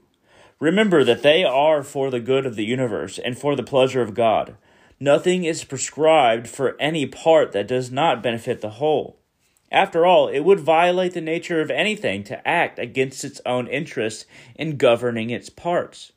Remember 0.60 1.04
that 1.04 1.22
they 1.22 1.44
are 1.44 1.84
for 1.84 2.10
the 2.10 2.20
good 2.20 2.48
of 2.48 2.56
the 2.56 2.66
universe 2.66 3.20
and 3.20 3.38
for 3.38 3.56
the 3.56 3.62
pleasure 3.62 4.02
of 4.02 4.16
God. 4.16 4.56
Nothing 5.00 5.44
is 5.44 5.64
prescribed 5.64 6.48
for 6.48 6.76
any 6.80 7.06
part 7.06 7.52
that 7.52 7.68
does 7.68 7.92
not 7.92 8.24
benefit 8.24 8.62
the 8.62 8.72
whole. 8.72 9.20
After 9.72 10.08
all, 10.08 10.28
it 10.28 10.40
would 10.40 10.60
violate 10.60 11.14
the 11.14 11.22
nature 11.22 11.62
of 11.62 11.70
anything 11.70 12.24
to 12.24 12.48
act 12.48 12.80
against 12.80 13.24
its 13.24 13.42
own 13.46 13.68
interests 13.68 14.26
in 14.56 14.78
governing 14.78 15.30
its 15.30 15.50
parts. 15.50 16.14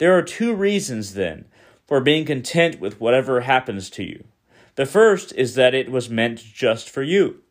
There 0.00 0.16
are 0.16 0.22
two 0.22 0.54
reasons, 0.54 1.12
then, 1.12 1.44
for 1.86 2.00
being 2.00 2.24
content 2.24 2.80
with 2.80 3.02
whatever 3.02 3.42
happens 3.42 3.90
to 3.90 4.02
you. 4.02 4.24
The 4.76 4.86
first 4.86 5.34
is 5.34 5.56
that 5.56 5.74
it 5.74 5.90
was 5.90 6.08
meant 6.08 6.38
just 6.38 6.88
for 6.88 7.02
you, 7.02 7.42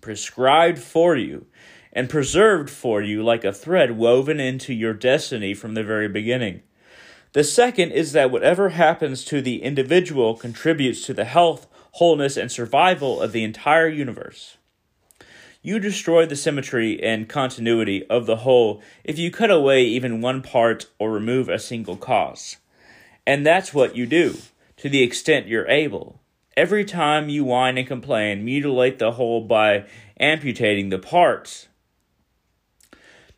prescribed 0.00 0.80
for 0.80 1.14
you, 1.14 1.46
and 1.92 2.10
preserved 2.10 2.70
for 2.70 3.00
you 3.00 3.22
like 3.22 3.44
a 3.44 3.52
thread 3.52 3.96
woven 3.96 4.40
into 4.40 4.74
your 4.74 4.94
destiny 4.94 5.54
from 5.54 5.74
the 5.74 5.84
very 5.84 6.08
beginning. 6.08 6.62
The 7.34 7.44
second 7.44 7.92
is 7.92 8.10
that 8.14 8.32
whatever 8.32 8.70
happens 8.70 9.24
to 9.26 9.40
the 9.40 9.62
individual 9.62 10.34
contributes 10.34 11.06
to 11.06 11.14
the 11.14 11.24
health, 11.24 11.68
wholeness, 11.92 12.36
and 12.36 12.50
survival 12.50 13.22
of 13.22 13.30
the 13.30 13.44
entire 13.44 13.88
universe. 13.88 14.56
You 15.62 15.78
destroy 15.78 16.24
the 16.24 16.36
symmetry 16.36 17.02
and 17.02 17.28
continuity 17.28 18.06
of 18.06 18.24
the 18.24 18.36
whole 18.36 18.80
if 19.04 19.18
you 19.18 19.30
cut 19.30 19.50
away 19.50 19.84
even 19.84 20.22
one 20.22 20.40
part 20.40 20.86
or 20.98 21.10
remove 21.10 21.50
a 21.50 21.58
single 21.58 21.96
cause. 21.96 22.56
And 23.26 23.44
that's 23.44 23.74
what 23.74 23.94
you 23.94 24.06
do, 24.06 24.36
to 24.78 24.88
the 24.88 25.02
extent 25.02 25.48
you're 25.48 25.68
able. 25.68 26.18
Every 26.56 26.84
time 26.84 27.28
you 27.28 27.44
whine 27.44 27.76
and 27.76 27.86
complain, 27.86 28.42
mutilate 28.42 28.98
the 28.98 29.12
whole 29.12 29.42
by 29.42 29.84
amputating 30.18 30.88
the 30.88 30.98
parts. 30.98 31.68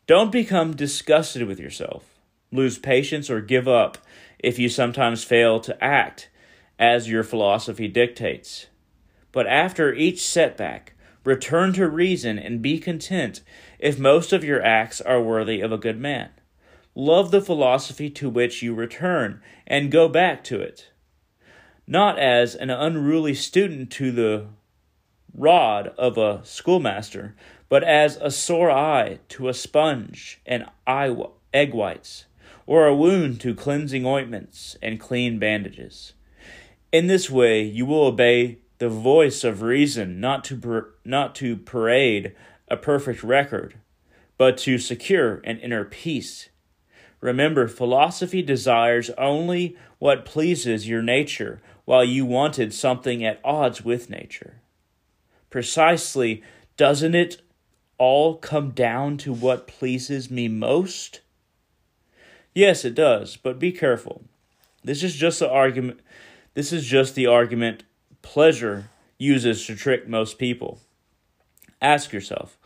Don't 0.07 0.31
become 0.31 0.75
disgusted 0.75 1.45
with 1.45 1.59
yourself, 1.59 2.19
lose 2.51 2.77
patience, 2.77 3.29
or 3.29 3.41
give 3.41 3.67
up 3.67 3.97
if 4.39 4.57
you 4.57 4.69
sometimes 4.69 5.25
fail 5.25 5.59
to 5.59 5.83
act 5.83 6.29
as 6.79 7.09
your 7.09 7.23
philosophy 7.23 7.87
dictates. 7.89 8.67
But 9.33 9.47
after 9.47 9.93
each 9.93 10.21
setback, 10.21 10.92
Return 11.23 11.73
to 11.73 11.87
reason 11.87 12.37
and 12.37 12.61
be 12.61 12.79
content 12.79 13.41
if 13.79 13.97
most 13.97 14.33
of 14.33 14.43
your 14.43 14.61
acts 14.61 14.99
are 14.99 15.21
worthy 15.21 15.61
of 15.61 15.71
a 15.71 15.77
good 15.77 15.99
man. 15.99 16.31
Love 16.95 17.31
the 17.31 17.41
philosophy 17.41 18.09
to 18.09 18.29
which 18.29 18.61
you 18.61 18.73
return 18.73 19.41
and 19.65 19.91
go 19.91 20.07
back 20.07 20.43
to 20.43 20.59
it. 20.59 20.89
Not 21.87 22.19
as 22.19 22.55
an 22.55 22.69
unruly 22.69 23.33
student 23.33 23.89
to 23.93 24.11
the 24.11 24.47
rod 25.33 25.87
of 25.97 26.17
a 26.17 26.41
schoolmaster, 26.43 27.35
but 27.69 27.83
as 27.83 28.17
a 28.17 28.29
sore 28.29 28.69
eye 28.69 29.19
to 29.29 29.49
a 29.49 29.53
sponge 29.53 30.39
and 30.45 30.65
egg 30.87 31.73
whites, 31.73 32.25
or 32.67 32.85
a 32.85 32.95
wound 32.95 33.41
to 33.41 33.55
cleansing 33.55 34.05
ointments 34.05 34.77
and 34.81 34.99
clean 34.99 35.39
bandages. 35.39 36.13
In 36.91 37.07
this 37.07 37.29
way, 37.29 37.63
you 37.63 37.85
will 37.85 38.05
obey 38.05 38.59
the 38.83 38.89
voice 38.89 39.45
of 39.45 39.61
reason, 39.61 40.19
not 40.19 40.43
to, 40.43 40.57
per, 40.57 40.89
not 41.05 41.33
to 41.33 41.55
parade 41.55 42.35
a 42.67 42.75
perfect 42.75 43.23
record, 43.23 43.75
but 44.37 44.57
to 44.57 44.77
secure 44.77 45.35
an 45.45 45.57
inner 45.59 45.85
peace. 45.85 46.49
Remember, 47.21 47.69
philosophy 47.69 48.41
desires 48.41 49.09
only 49.11 49.77
what 49.99 50.25
pleases 50.25 50.85
your 50.85 51.01
nature, 51.01 51.61
while 51.85 52.03
you 52.03 52.25
wanted 52.25 52.73
something 52.73 53.23
at 53.23 53.39
odds 53.41 53.85
with 53.85 54.09
nature. 54.09 54.55
Precisely, 55.49 56.43
doesn't 56.75 57.15
it 57.15 57.41
all 57.97 58.35
come 58.35 58.71
down 58.71 59.15
to 59.15 59.31
what 59.31 59.65
pleases 59.65 60.29
me 60.29 60.49
most? 60.49 61.21
Yes, 62.53 62.83
it 62.83 62.95
does, 62.95 63.37
but 63.37 63.59
be 63.59 63.71
careful. 63.71 64.23
This 64.83 65.03
is 65.03 65.15
just 65.15 65.39
the 65.39 65.49
argument 65.49 66.01
this 66.53 66.71
is 66.71 66.85
just 66.85 67.15
the 67.15 67.27
argument 67.27 67.83
pleasure 68.23 68.89
uses 69.19 69.67
to 69.67 69.75
trick 69.75 70.07
most 70.07 70.39
people. 70.39 70.79
Ask 71.79 72.11
yourself, 72.11 72.57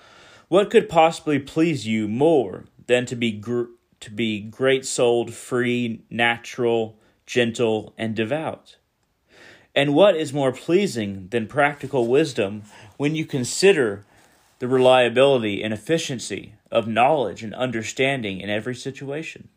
what 0.48 0.70
could 0.70 0.88
possibly 0.88 1.40
please 1.40 1.86
you 1.86 2.08
more 2.08 2.64
than 2.86 3.06
to 3.08 3.16
be 3.16 3.32
gr- 3.32 3.74
to 4.00 4.12
be 4.12 4.40
great-souled, 4.40 5.34
free, 5.34 6.04
natural, 6.10 6.98
gentle, 7.26 7.94
and 7.98 8.16
devout? 8.16 8.78
And 9.76 9.94
what 9.94 10.16
is 10.16 10.34
more 10.34 10.52
pleasing 10.52 11.28
than 11.30 11.48
practical 11.48 12.08
wisdom 12.08 12.64
when 12.98 13.16
you 13.16 13.26
consider 13.26 14.06
the 14.60 14.68
reliability 14.68 15.62
and 15.62 15.74
efficiency 15.74 16.54
of 16.72 16.88
knowledge 16.88 17.44
and 17.44 17.54
understanding 17.54 18.40
in 18.40 18.50
every 18.50 18.76
situation? 18.76 19.50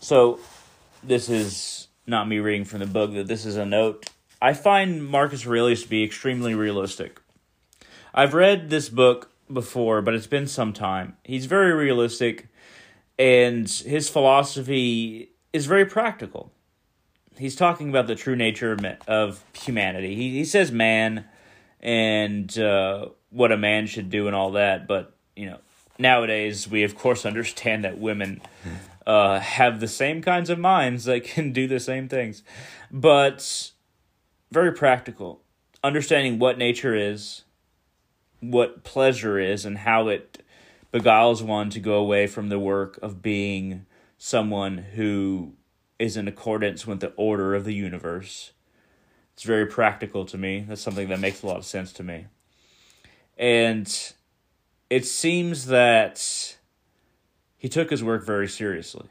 So, 0.00 0.40
this 1.02 1.28
is 1.28 1.88
not 2.06 2.28
me 2.28 2.38
reading 2.38 2.64
from 2.64 2.80
the 2.80 2.86
book, 2.86 3.12
that 3.14 3.26
this 3.26 3.44
is 3.46 3.56
a 3.56 3.66
note. 3.66 4.10
I 4.40 4.54
find 4.54 5.06
Marcus 5.06 5.46
Aurelius 5.46 5.84
to 5.84 5.88
be 5.88 6.02
extremely 6.02 6.54
realistic. 6.54 7.20
I've 8.14 8.34
read 8.34 8.70
this 8.70 8.88
book 8.88 9.30
before, 9.52 10.02
but 10.02 10.14
it's 10.14 10.26
been 10.26 10.46
some 10.46 10.72
time. 10.72 11.16
He's 11.24 11.46
very 11.46 11.72
realistic, 11.72 12.48
and 13.18 13.68
his 13.68 14.08
philosophy 14.08 15.30
is 15.52 15.66
very 15.66 15.84
practical. 15.84 16.52
He's 17.38 17.56
talking 17.56 17.88
about 17.88 18.06
the 18.06 18.14
true 18.14 18.36
nature 18.36 18.76
of 19.06 19.44
humanity. 19.54 20.14
He, 20.14 20.30
he 20.30 20.44
says 20.44 20.70
man 20.70 21.24
and 21.80 22.56
uh, 22.58 23.08
what 23.30 23.52
a 23.52 23.56
man 23.56 23.86
should 23.86 24.10
do 24.10 24.26
and 24.26 24.36
all 24.36 24.52
that, 24.52 24.86
but, 24.86 25.16
you 25.34 25.46
know, 25.46 25.58
nowadays 25.98 26.68
we, 26.68 26.82
of 26.82 26.96
course, 26.96 27.24
understand 27.24 27.84
that 27.84 27.98
women 27.98 28.40
uh, 29.06 29.40
have 29.40 29.80
the 29.80 29.88
same 29.88 30.22
kinds 30.22 30.50
of 30.50 30.58
minds 30.58 31.04
that 31.04 31.24
can 31.24 31.52
do 31.52 31.66
the 31.66 31.80
same 31.80 32.08
things. 32.08 32.42
But 32.90 33.72
very 34.50 34.72
practical. 34.72 35.42
Understanding 35.82 36.38
what 36.38 36.58
nature 36.58 36.94
is, 36.94 37.42
what 38.40 38.84
pleasure 38.84 39.38
is, 39.38 39.64
and 39.64 39.78
how 39.78 40.08
it 40.08 40.44
beguiles 40.92 41.42
one 41.42 41.70
to 41.70 41.80
go 41.80 41.94
away 41.94 42.26
from 42.26 42.48
the 42.48 42.58
work 42.58 42.98
of 43.02 43.22
being 43.22 43.86
someone 44.18 44.78
who 44.78 45.54
is 45.98 46.16
in 46.16 46.28
accordance 46.28 46.86
with 46.86 47.00
the 47.00 47.12
order 47.16 47.54
of 47.54 47.64
the 47.64 47.74
universe. 47.74 48.52
It's 49.32 49.42
very 49.42 49.66
practical 49.66 50.24
to 50.26 50.38
me. 50.38 50.64
That's 50.68 50.80
something 50.80 51.08
that 51.08 51.18
makes 51.18 51.42
a 51.42 51.46
lot 51.46 51.56
of 51.56 51.64
sense 51.64 51.92
to 51.94 52.02
me. 52.02 52.26
And 53.38 54.12
it 54.90 55.06
seems 55.06 55.66
that 55.66 56.56
he 57.62 57.68
took 57.68 57.90
his 57.90 58.02
work 58.02 58.26
very 58.26 58.48
seriously. 58.48 59.06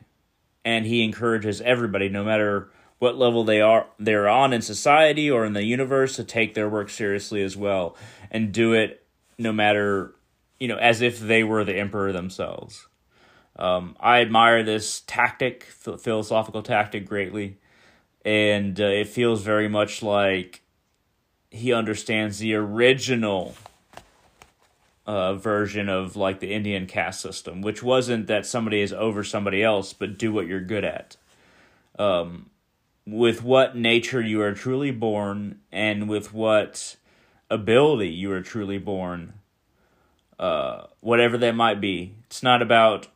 And 0.66 0.86
he 0.86 1.06
encourages 1.06 1.62
everybody, 1.62 2.10
no 2.10 2.26
matter 2.26 2.70
what 3.00 3.16
level 3.18 3.46
they 3.46 3.62
are 3.62 3.88
they're 3.98 4.28
on 4.28 4.52
in 4.52 4.62
society 4.62 5.32
or 5.32 5.46
in 5.46 5.54
the 5.54 5.64
universe, 5.64 6.18
to 6.18 6.26
take 6.26 6.54
their 6.54 6.68
work 6.68 6.90
seriously 6.90 7.42
as 7.44 7.56
well 7.56 7.96
and 8.30 8.52
do 8.52 8.74
it 8.74 9.06
no 9.38 9.54
matter 9.54 10.14
you 10.60 10.68
know, 10.68 10.76
as 10.76 11.02
if 11.02 11.18
they 11.18 11.46
were 11.46 11.64
the 11.64 11.78
emperor 11.78 12.12
themselves. 12.12 12.90
Um, 13.56 13.96
I 14.02 14.20
admire 14.20 14.64
this 14.64 15.02
tactic, 15.08 15.64
philosophical 15.64 16.62
tactic, 16.62 17.08
greatly, 17.08 17.58
and 18.26 18.80
uh, 18.82 18.84
it 18.84 19.08
feels 19.08 19.44
very 19.44 19.70
much 19.70 20.04
like 20.04 20.62
he 21.50 21.72
understands 21.72 22.40
the 22.40 22.56
original 22.56 23.56
uh, 25.06 25.34
version 25.36 25.90
of 25.90 26.16
like 26.16 26.40
the 26.40 26.54
Indian 26.54 26.86
caste 26.86 27.22
system, 27.22 27.62
which 27.62 27.82
wasn't 27.82 28.28
that 28.28 28.46
somebody 28.46 28.82
is 28.82 28.94
over 28.94 29.24
somebody 29.24 29.64
else, 29.64 29.94
but 29.94 30.18
do 30.18 30.32
what 30.32 30.48
you're 30.48 30.62
good 30.62 30.86
at. 30.86 31.18
Um, 31.98 32.50
with 33.06 33.44
what 33.44 33.76
nature 33.76 34.22
you 34.22 34.42
are 34.42 34.54
truly 34.54 34.92
born, 34.92 35.60
and 35.72 36.08
with 36.08 36.34
what 36.34 36.96
ability 37.50 38.10
you 38.10 38.32
are 38.32 38.42
truly 38.42 38.78
born, 38.78 39.34
uh, 40.40 40.86
whatever 41.02 41.38
that 41.38 41.56
might 41.56 41.82
be. 41.82 42.16
It's 42.26 42.42
not 42.42 42.62
about 42.62 43.08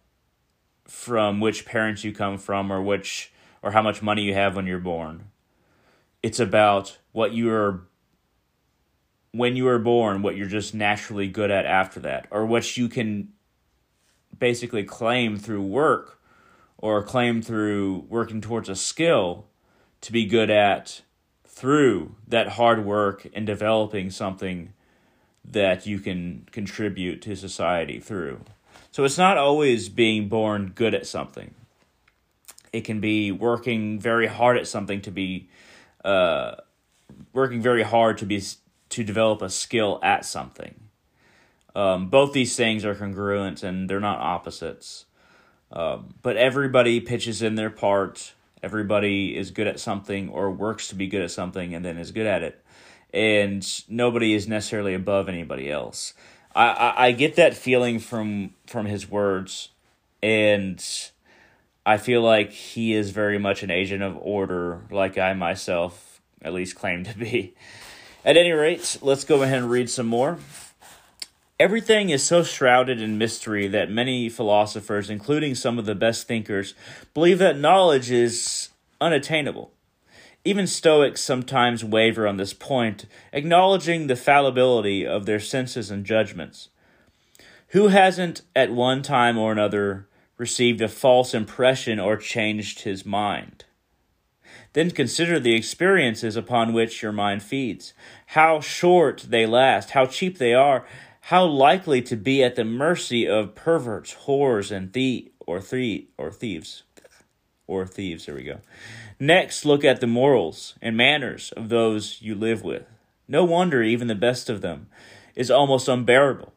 from 0.85 1.39
which 1.39 1.65
parents 1.65 2.03
you 2.03 2.13
come 2.13 2.37
from 2.37 2.71
or 2.71 2.81
which 2.81 3.31
or 3.61 3.71
how 3.71 3.81
much 3.81 4.01
money 4.01 4.21
you 4.21 4.33
have 4.33 4.55
when 4.55 4.67
you're 4.67 4.79
born. 4.79 5.31
It's 6.21 6.39
about 6.39 6.97
what 7.11 7.31
you 7.33 7.51
are 7.51 7.81
when 9.35 9.57
you 9.57 9.67
are 9.67 9.79
born, 9.79 10.21
what 10.21 10.37
you're 10.37 10.47
just 10.47 10.73
naturally 10.73 11.27
good 11.27 11.51
at 11.51 11.65
after 11.65 11.99
that, 11.99 12.25
or 12.31 12.45
what 12.45 12.77
you 12.77 12.87
can 12.87 13.27
basically 14.37 14.83
claim 14.83 15.37
through 15.37 15.61
work 15.61 16.21
or 16.77 17.03
claim 17.03 17.41
through 17.41 18.05
working 18.07 18.39
towards 18.39 18.69
a 18.69 18.75
skill 18.75 19.45
to 19.99 20.13
be 20.13 20.25
good 20.25 20.49
at 20.49 21.01
through 21.45 22.15
that 22.27 22.49
hard 22.49 22.85
work 22.85 23.27
and 23.33 23.45
developing 23.45 24.09
something 24.09 24.71
that 25.43 25.85
you 25.85 25.99
can 25.99 26.47
contribute 26.51 27.21
to 27.21 27.35
society 27.35 27.99
through. 27.99 28.39
So 28.91 29.03
it's 29.03 29.17
not 29.17 29.37
always 29.37 29.89
being 29.89 30.29
born 30.29 30.71
good 30.73 30.93
at 30.93 31.05
something. 31.05 31.53
It 32.71 32.81
can 32.81 33.01
be 33.01 33.31
working 33.33 33.99
very 33.99 34.27
hard 34.27 34.57
at 34.57 34.67
something 34.67 35.01
to 35.01 35.11
be, 35.11 35.49
uh, 36.05 36.55
working 37.33 37.61
very 37.61 37.83
hard 37.83 38.17
to 38.19 38.25
be 38.25 38.41
to 38.95 39.03
develop 39.03 39.41
a 39.41 39.49
skill 39.49 39.99
at 40.01 40.25
something. 40.25 40.75
Um, 41.75 42.09
both 42.09 42.31
these 42.31 42.55
things 42.55 42.85
are 42.85 42.95
congruent 42.95 43.61
and 43.61 43.89
they're 43.89 43.99
not 43.99 44.19
opposites. 44.19 45.05
Um, 45.71 46.15
but 46.21 46.37
everybody 46.37 47.01
pitches 47.01 47.41
in 47.41 47.55
their 47.55 47.69
part. 47.69 48.33
Everybody 48.63 49.35
is 49.35 49.51
good 49.51 49.67
at 49.67 49.81
something 49.81 50.29
or 50.29 50.49
works 50.49 50.87
to 50.87 50.95
be 50.95 51.07
good 51.07 51.21
at 51.21 51.31
something 51.31 51.75
and 51.75 51.83
then 51.83 51.97
is 51.97 52.11
good 52.11 52.25
at 52.25 52.41
it. 52.41 52.63
And 53.13 53.65
nobody 53.89 54.33
is 54.33 54.47
necessarily 54.47 54.93
above 54.93 55.27
anybody 55.27 55.69
else. 55.69 56.13
I, 56.55 56.67
I, 56.67 57.05
I 57.07 57.11
get 57.11 57.35
that 57.35 57.53
feeling 57.53 57.99
from 57.99 58.53
from 58.65 58.85
his 58.85 59.09
words, 59.09 59.69
and 60.23 60.83
I 61.85 61.97
feel 61.97 62.21
like 62.21 62.51
he 62.51 62.93
is 62.93 63.11
very 63.11 63.37
much 63.37 63.63
an 63.63 63.71
agent 63.71 64.03
of 64.03 64.17
order, 64.17 64.81
like 64.89 65.17
I 65.17 65.33
myself 65.33 66.21
at 66.41 66.53
least 66.53 66.75
claim 66.75 67.03
to 67.03 67.17
be. 67.17 67.55
At 68.25 68.37
any 68.37 68.53
rate, 68.53 68.97
let's 69.03 69.23
go 69.23 69.43
ahead 69.43 69.59
and 69.59 69.69
read 69.69 69.87
some 69.87 70.07
more. 70.07 70.39
Everything 71.59 72.09
is 72.09 72.23
so 72.23 72.41
shrouded 72.41 72.99
in 72.99 73.19
mystery 73.19 73.67
that 73.67 73.91
many 73.91 74.29
philosophers, 74.29 75.11
including 75.11 75.53
some 75.53 75.77
of 75.77 75.85
the 75.85 75.93
best 75.93 76.27
thinkers, 76.27 76.73
believe 77.13 77.37
that 77.37 77.59
knowledge 77.59 78.09
is 78.09 78.69
unattainable. 78.99 79.71
Even 80.43 80.65
Stoics 80.65 81.21
sometimes 81.21 81.85
waver 81.85 82.27
on 82.27 82.37
this 82.37 82.51
point, 82.51 83.05
acknowledging 83.31 84.07
the 84.07 84.15
fallibility 84.15 85.05
of 85.05 85.27
their 85.27 85.39
senses 85.39 85.91
and 85.91 86.03
judgments. 86.03 86.69
Who 87.69 87.89
hasn't, 87.89 88.41
at 88.55 88.71
one 88.71 89.03
time 89.03 89.37
or 89.37 89.51
another, 89.51 90.07
received 90.39 90.81
a 90.81 90.87
false 90.87 91.35
impression 91.35 91.99
or 91.99 92.17
changed 92.17 92.79
his 92.81 93.05
mind? 93.05 93.64
Then 94.75 94.91
consider 94.91 95.39
the 95.39 95.55
experiences 95.55 96.35
upon 96.35 96.73
which 96.73 97.01
your 97.01 97.13
mind 97.13 97.41
feeds, 97.41 97.93
how 98.27 98.59
short 98.59 99.25
they 99.29 99.45
last, 99.45 99.91
how 99.91 100.05
cheap 100.05 100.37
they 100.37 100.53
are, 100.53 100.85
how 101.21 101.45
likely 101.45 102.01
to 102.01 102.17
be 102.17 102.43
at 102.43 102.57
the 102.57 102.65
mercy 102.65 103.25
of 103.25 103.55
perverts, 103.55 104.13
whores, 104.25 104.71
and 104.75 104.91
thie- 104.91 105.31
or, 105.39 105.61
thie- 105.61 106.07
or 106.17 106.29
thieves. 106.29 106.83
Or 107.67 107.87
thieves, 107.87 108.25
there 108.25 108.35
we 108.35 108.43
go. 108.43 108.59
Next, 109.17 109.63
look 109.63 109.85
at 109.85 110.01
the 110.01 110.07
morals 110.07 110.75
and 110.81 110.97
manners 110.97 111.53
of 111.53 111.69
those 111.69 112.21
you 112.21 112.35
live 112.35 112.61
with. 112.61 112.83
No 113.29 113.45
wonder 113.45 113.81
even 113.81 114.09
the 114.09 114.13
best 114.13 114.49
of 114.49 114.59
them 114.59 114.87
is 115.35 115.49
almost 115.49 115.87
unbearable, 115.87 116.51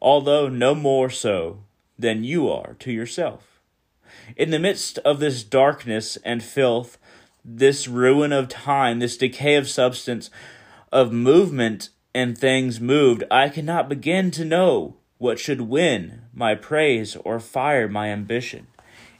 although 0.00 0.48
no 0.48 0.74
more 0.74 1.10
so 1.10 1.62
than 1.96 2.24
you 2.24 2.50
are 2.50 2.74
to 2.80 2.90
yourself. 2.90 3.60
In 4.36 4.50
the 4.50 4.58
midst 4.58 4.98
of 4.98 5.20
this 5.20 5.44
darkness 5.44 6.18
and 6.24 6.42
filth, 6.42 6.98
this 7.44 7.88
ruin 7.88 8.32
of 8.32 8.48
time, 8.48 8.98
this 8.98 9.16
decay 9.16 9.56
of 9.56 9.68
substance, 9.68 10.30
of 10.90 11.12
movement 11.12 11.90
and 12.14 12.36
things 12.36 12.80
moved, 12.80 13.24
I 13.30 13.48
cannot 13.48 13.88
begin 13.88 14.30
to 14.32 14.44
know 14.44 14.96
what 15.18 15.38
should 15.38 15.62
win 15.62 16.22
my 16.34 16.54
praise 16.54 17.16
or 17.16 17.40
fire 17.40 17.88
my 17.88 18.08
ambition. 18.08 18.66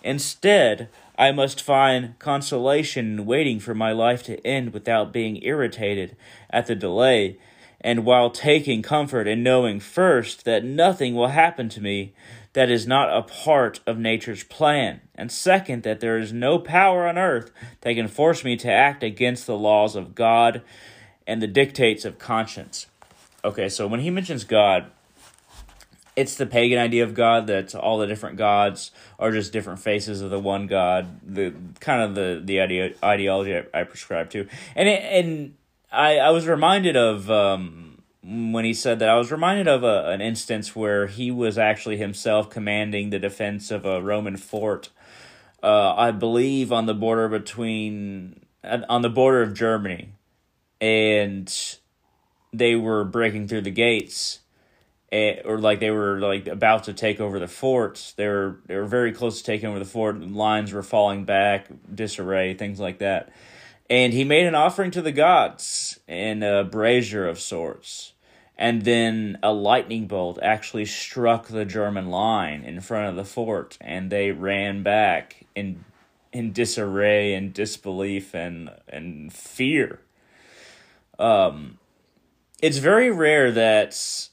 Instead, 0.03 0.89
I 1.17 1.31
must 1.31 1.63
find 1.63 2.19
consolation 2.19 3.19
in 3.21 3.27
waiting 3.27 3.61
for 3.61 3.75
my 3.75 3.93
life 3.93 4.23
to 4.25 4.45
end 4.47 4.73
without 4.73 5.13
being 5.13 5.43
irritated 5.43 6.17
at 6.51 6.67
the 6.67 6.75
delay, 6.75 7.39
and 7.81 8.05
while 8.05 8.31
taking 8.31 8.83
comfort 8.83 9.29
in 9.29 9.43
knowing 9.43 9.79
first 9.81 10.45
that 10.45 10.65
nothing 10.65 11.15
will 11.15 11.29
happen 11.29 11.69
to 11.69 11.81
me 11.81 12.15
that 12.55 12.71
is 12.71 12.87
not 12.87 13.17
a 13.17 13.23
part 13.23 13.81
of 13.87 13.99
nature's 13.99 14.45
plan, 14.45 15.01
and 15.15 15.33
second, 15.33 15.83
that 15.85 16.01
there 16.01 16.19
is 16.19 16.33
no 16.33 16.59
power 16.59 17.07
on 17.07 17.17
earth 17.17 17.51
that 17.81 17.95
can 17.95 18.09
force 18.09 18.45
me 18.45 18.57
to 18.57 18.71
act 18.71 19.03
against 19.03 19.47
the 19.47 19.57
laws 19.57 19.97
of 19.97 20.15
God 20.15 20.63
and 21.27 21.41
the 21.41 21.47
dictates 21.47 22.05
of 22.05 22.19
conscience. 22.19 22.87
Okay, 23.45 23.69
so 23.69 23.87
when 23.87 24.01
he 24.01 24.11
mentions 24.11 24.45
God, 24.45 24.91
it's 26.15 26.35
the 26.35 26.47
pagan 26.47 26.79
idea 26.79 27.05
of 27.05 27.15
God 27.15 27.47
that 27.47 27.75
all 27.75 27.99
the 27.99 28.07
different 28.07 28.37
gods 28.37 28.91
are 29.19 29.33
just 29.33 29.53
different 29.53 29.81
faces 29.81 30.21
of 30.21 30.31
the 30.31 30.39
one 30.39 30.67
God. 30.67 31.21
The 31.27 31.55
kind 31.81 32.03
of 32.03 32.15
the 32.15 32.41
the 32.45 32.61
ideology 33.03 33.57
I, 33.57 33.81
I 33.81 33.85
prescribe 33.85 34.31
to, 34.31 34.47
and 34.77 34.89
it, 34.89 35.03
and 35.03 35.55
I 35.91 36.19
I 36.19 36.31
was 36.31 36.47
reminded 36.47 36.97
of 36.97 37.31
um, 37.31 37.92
when 38.25 38.65
he 38.65 38.75
said 38.75 38.99
that 39.01 39.09
I 39.09 39.17
was 39.17 39.33
reminded 39.33 39.69
of 39.69 39.83
a, 39.83 40.09
an 40.09 40.21
instance 40.21 40.77
where 40.77 41.07
he 41.07 41.31
was 41.31 41.59
actually 41.59 41.97
himself 41.97 42.51
commanding 42.51 43.11
the 43.11 43.19
defense 43.19 43.71
of 43.71 43.85
a 43.85 44.01
Roman 44.01 44.37
fort. 44.37 44.91
Uh, 45.63 45.95
I 45.95 46.11
believe 46.11 46.73
on 46.73 46.87
the 46.87 46.95
border 46.95 47.29
between 47.29 48.45
on 48.65 49.03
the 49.03 49.11
border 49.11 49.43
of 49.43 49.55
Germany, 49.55 50.15
and 50.81 51.77
they 52.53 52.77
were 52.77 53.05
breaking 53.05 53.49
through 53.49 53.63
the 53.63 53.71
gates 53.71 54.41
or 55.13 55.59
like 55.59 55.79
they 55.81 55.91
were 55.91 56.19
like 56.21 56.47
about 56.47 56.85
to 56.85 56.95
take 56.95 57.21
over 57.21 57.39
the 57.39 57.49
fort. 57.49 58.15
They 58.17 58.27
were 58.27 58.61
they 58.67 58.77
were 58.77 58.87
very 58.87 59.13
close 59.13 59.39
to 59.39 59.45
taking 59.45 59.69
over 59.69 59.79
the 59.79 59.85
fort. 59.85 60.21
Lines 60.21 60.73
were 60.73 60.83
falling 60.83 61.25
back, 61.25 61.67
disarray, 61.95 62.55
things 62.55 62.81
like 62.81 62.99
that. 62.99 63.31
And 63.91 64.15
he 64.15 64.25
made 64.25 64.47
an 64.47 64.55
offering 64.55 64.91
to 64.93 65.03
the 65.03 65.13
gods 65.13 65.65
in 66.07 66.43
a 66.43 66.65
brazier 66.65 67.27
of 67.27 67.41
sorts. 67.41 68.13
And 68.57 68.83
then 68.83 69.39
a 69.43 69.53
lightning 69.53 70.07
bolt 70.07 70.39
actually 70.43 70.85
struck 70.85 71.49
the 71.49 71.65
German 71.65 72.09
line 72.09 72.63
in 72.65 72.81
front 72.81 73.09
of 73.09 73.17
the 73.17 73.25
fort, 73.25 73.79
and 73.81 74.11
they 74.11 74.31
ran 74.31 74.83
back 74.83 75.47
in 75.55 75.85
in 76.33 76.53
disarray 76.53 77.35
and 77.35 77.53
disbelief 77.53 78.35
and 78.35 78.71
and 78.89 79.33
fear. 79.33 80.01
Um, 81.19 81.79
it's 82.61 82.79
very 82.79 83.11
rare 83.11 83.51
that 83.51 84.31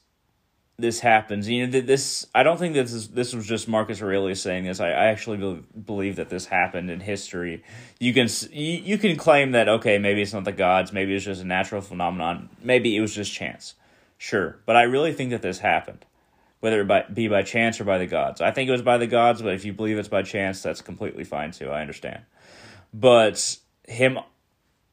this 0.80 1.00
happens. 1.00 1.48
You 1.48 1.66
know, 1.66 1.80
this 1.80 2.26
I 2.34 2.42
don't 2.42 2.58
think 2.58 2.74
this 2.74 2.92
is 2.92 3.08
this 3.08 3.34
was 3.34 3.46
just 3.46 3.68
Marcus 3.68 4.02
Aurelius 4.02 4.42
saying 4.42 4.64
this. 4.64 4.80
I, 4.80 4.88
I 4.90 5.06
actually 5.06 5.62
believe 5.84 6.16
that 6.16 6.28
this 6.28 6.46
happened 6.46 6.90
in 6.90 7.00
history. 7.00 7.62
You 7.98 8.12
can 8.12 8.28
you, 8.50 8.72
you 8.78 8.98
can 8.98 9.16
claim 9.16 9.52
that 9.52 9.68
okay, 9.68 9.98
maybe 9.98 10.22
it's 10.22 10.32
not 10.32 10.44
the 10.44 10.52
gods, 10.52 10.92
maybe 10.92 11.14
it's 11.14 11.24
just 11.24 11.42
a 11.42 11.46
natural 11.46 11.80
phenomenon, 11.80 12.48
maybe 12.62 12.96
it 12.96 13.00
was 13.00 13.14
just 13.14 13.32
chance. 13.32 13.74
Sure, 14.18 14.58
but 14.66 14.76
I 14.76 14.82
really 14.82 15.12
think 15.12 15.30
that 15.30 15.42
this 15.42 15.60
happened. 15.60 16.04
whether 16.60 16.82
it 16.82 17.14
be 17.14 17.28
by 17.28 17.42
chance 17.42 17.80
or 17.80 17.84
by 17.84 17.98
the 17.98 18.06
gods. 18.06 18.40
I 18.40 18.50
think 18.50 18.68
it 18.68 18.72
was 18.72 18.82
by 18.82 18.98
the 18.98 19.06
gods, 19.06 19.42
but 19.42 19.54
if 19.54 19.64
you 19.64 19.72
believe 19.72 19.98
it's 19.98 20.08
by 20.08 20.22
chance, 20.22 20.62
that's 20.62 20.82
completely 20.82 21.24
fine 21.24 21.50
too. 21.50 21.70
I 21.70 21.80
understand. 21.80 22.22
But 22.92 23.56
him, 23.88 24.18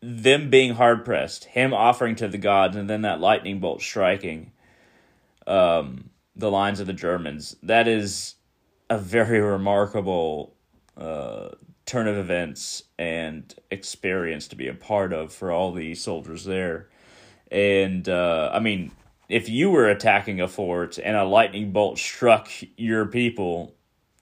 them 0.01 0.49
being 0.49 0.75
hard 0.75 1.03
pressed, 1.03 1.45
him 1.45 1.73
offering 1.73 2.15
to 2.15 2.27
the 2.27 2.37
gods, 2.37 2.75
and 2.75 2.89
then 2.89 3.01
that 3.01 3.19
lightning 3.19 3.59
bolt 3.59 3.81
striking 3.81 4.51
um, 5.47 6.09
the 6.35 6.51
lines 6.51 6.79
of 6.79 6.85
the 6.85 6.93
Germans, 6.93 7.55
that 7.63 7.87
is 7.87 8.35
a 8.89 8.97
very 8.97 9.41
remarkable 9.41 10.55
uh, 10.95 11.49
turn 11.85 12.07
of 12.07 12.17
events 12.17 12.83
and 12.99 13.55
experience 13.71 14.47
to 14.49 14.55
be 14.55 14.67
a 14.67 14.73
part 14.73 15.13
of 15.13 15.33
for 15.33 15.51
all 15.51 15.71
the 15.71 15.95
soldiers 15.95 16.43
there. 16.43 16.89
And 17.49 18.07
uh, 18.07 18.51
I 18.53 18.59
mean, 18.59 18.91
if 19.29 19.49
you 19.49 19.69
were 19.69 19.89
attacking 19.89 20.41
a 20.41 20.47
fort 20.47 20.99
and 20.99 21.15
a 21.15 21.23
lightning 21.23 21.71
bolt 21.71 21.97
struck 21.97 22.49
your 22.75 23.05
people, 23.05 23.73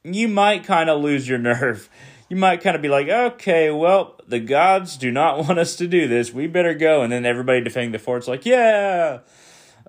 you 0.03 0.27
might 0.27 0.63
kind 0.63 0.89
of 0.89 1.01
lose 1.01 1.27
your 1.27 1.37
nerve. 1.39 1.89
You 2.29 2.37
might 2.37 2.61
kind 2.61 2.75
of 2.75 2.81
be 2.81 2.89
like, 2.89 3.07
okay, 3.07 3.69
well, 3.69 4.19
the 4.27 4.39
gods 4.39 4.97
do 4.97 5.11
not 5.11 5.37
want 5.47 5.59
us 5.59 5.75
to 5.77 5.87
do 5.87 6.07
this. 6.07 6.33
We 6.33 6.47
better 6.47 6.73
go. 6.73 7.01
And 7.01 7.11
then 7.11 7.25
everybody 7.25 7.61
defending 7.61 7.91
the 7.91 7.99
fort's 7.99 8.27
like, 8.27 8.45
yeah. 8.45 9.19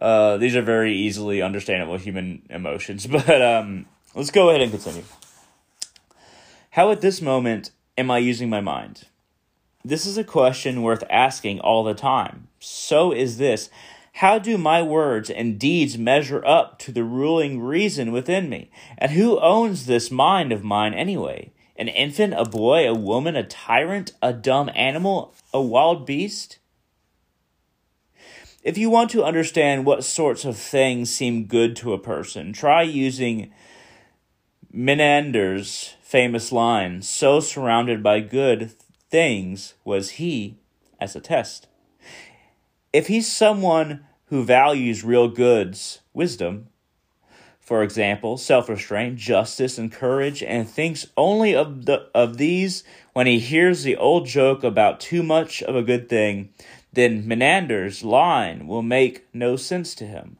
Uh, 0.00 0.36
these 0.36 0.54
are 0.56 0.62
very 0.62 0.94
easily 0.94 1.42
understandable 1.42 1.96
human 1.96 2.42
emotions. 2.50 3.06
But 3.10 3.42
um, 3.42 3.86
let's 4.14 4.30
go 4.30 4.50
ahead 4.50 4.60
and 4.60 4.70
continue. 4.70 5.04
How 6.70 6.90
at 6.90 7.00
this 7.00 7.22
moment 7.22 7.70
am 7.96 8.10
I 8.10 8.18
using 8.18 8.50
my 8.50 8.60
mind? 8.60 9.04
This 9.84 10.04
is 10.04 10.18
a 10.18 10.24
question 10.24 10.82
worth 10.82 11.04
asking 11.08 11.60
all 11.60 11.84
the 11.84 11.94
time. 11.94 12.48
So 12.58 13.12
is 13.12 13.38
this 13.38 13.70
how 14.14 14.38
do 14.38 14.56
my 14.56 14.80
words 14.80 15.28
and 15.28 15.58
deeds 15.58 15.98
measure 15.98 16.42
up 16.46 16.78
to 16.78 16.90
the 16.90 17.04
ruling 17.04 17.60
reason 17.60 18.12
within 18.12 18.48
me? 18.48 18.70
And 18.96 19.12
who 19.12 19.38
owns 19.38 19.84
this 19.84 20.10
mind 20.10 20.52
of 20.52 20.64
mine 20.64 20.94
anyway? 20.94 21.52
An 21.76 21.88
infant, 21.88 22.32
a 22.34 22.46
boy, 22.46 22.88
a 22.88 22.94
woman, 22.94 23.36
a 23.36 23.42
tyrant, 23.42 24.12
a 24.22 24.32
dumb 24.32 24.70
animal, 24.74 25.34
a 25.52 25.60
wild 25.60 26.06
beast? 26.06 26.58
If 28.66 28.76
you 28.76 28.90
want 28.90 29.10
to 29.12 29.22
understand 29.22 29.86
what 29.86 30.02
sorts 30.02 30.44
of 30.44 30.56
things 30.56 31.08
seem 31.08 31.44
good 31.44 31.76
to 31.76 31.92
a 31.92 32.00
person, 32.00 32.52
try 32.52 32.82
using 32.82 33.52
Menander's 34.74 35.94
famous 36.02 36.50
line, 36.50 37.00
So 37.02 37.38
surrounded 37.38 38.02
by 38.02 38.18
good 38.18 38.72
things 39.08 39.74
was 39.84 40.18
he, 40.18 40.58
as 41.00 41.14
a 41.14 41.20
test. 41.20 41.68
If 42.92 43.06
he's 43.06 43.30
someone 43.30 44.04
who 44.30 44.42
values 44.42 45.04
real 45.04 45.28
goods, 45.28 46.00
wisdom, 46.12 46.66
for 47.60 47.84
example, 47.84 48.36
self-restraint, 48.36 49.16
justice, 49.16 49.78
and 49.78 49.92
courage, 49.92 50.42
and 50.42 50.68
thinks 50.68 51.06
only 51.16 51.54
of 51.54 51.86
the 51.86 52.08
of 52.16 52.36
these 52.36 52.82
when 53.12 53.28
he 53.28 53.38
hears 53.38 53.84
the 53.84 53.96
old 53.96 54.26
joke 54.26 54.64
about 54.64 54.98
too 54.98 55.22
much 55.22 55.62
of 55.62 55.76
a 55.76 55.82
good 55.82 56.08
thing, 56.08 56.48
then 56.96 57.22
Menander's 57.22 58.02
line 58.02 58.66
will 58.66 58.82
make 58.82 59.26
no 59.32 59.54
sense 59.54 59.94
to 59.94 60.06
him. 60.06 60.38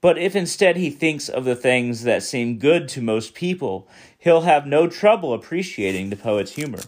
But 0.00 0.16
if 0.16 0.36
instead 0.36 0.76
he 0.76 0.90
thinks 0.90 1.28
of 1.28 1.44
the 1.44 1.56
things 1.56 2.04
that 2.04 2.22
seem 2.22 2.58
good 2.58 2.88
to 2.90 3.02
most 3.02 3.34
people, 3.34 3.88
he'll 4.18 4.42
have 4.42 4.66
no 4.66 4.86
trouble 4.86 5.34
appreciating 5.34 6.08
the 6.08 6.16
poet's 6.16 6.52
humor. 6.52 6.80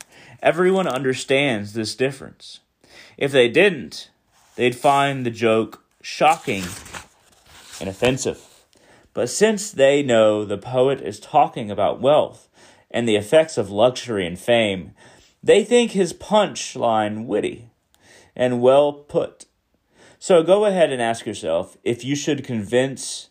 Everyone 0.42 0.86
understands 0.86 1.72
this 1.72 1.94
difference. 1.94 2.60
If 3.18 3.32
they 3.32 3.48
didn't, 3.48 4.10
they'd 4.54 4.76
find 4.76 5.26
the 5.26 5.30
joke 5.30 5.82
shocking, 6.02 6.64
and 7.80 7.88
offensive. 7.88 8.42
But 9.14 9.30
since 9.30 9.70
they 9.70 10.02
know 10.02 10.44
the 10.44 10.58
poet 10.58 11.00
is 11.00 11.20
talking 11.20 11.70
about 11.70 12.00
wealth 12.00 12.48
and 12.90 13.08
the 13.08 13.16
effects 13.16 13.56
of 13.56 13.70
luxury 13.70 14.26
and 14.26 14.38
fame, 14.38 14.92
they 15.42 15.64
think 15.64 15.92
his 15.92 16.12
punch 16.12 16.76
line 16.76 17.26
witty 17.26 17.71
and 18.34 18.60
well 18.60 18.92
put. 18.92 19.46
So 20.18 20.42
go 20.42 20.64
ahead 20.64 20.92
and 20.92 21.02
ask 21.02 21.26
yourself 21.26 21.76
if 21.84 22.04
you 22.04 22.14
should 22.14 22.44
convince, 22.44 23.30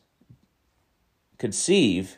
conceive 1.38 2.18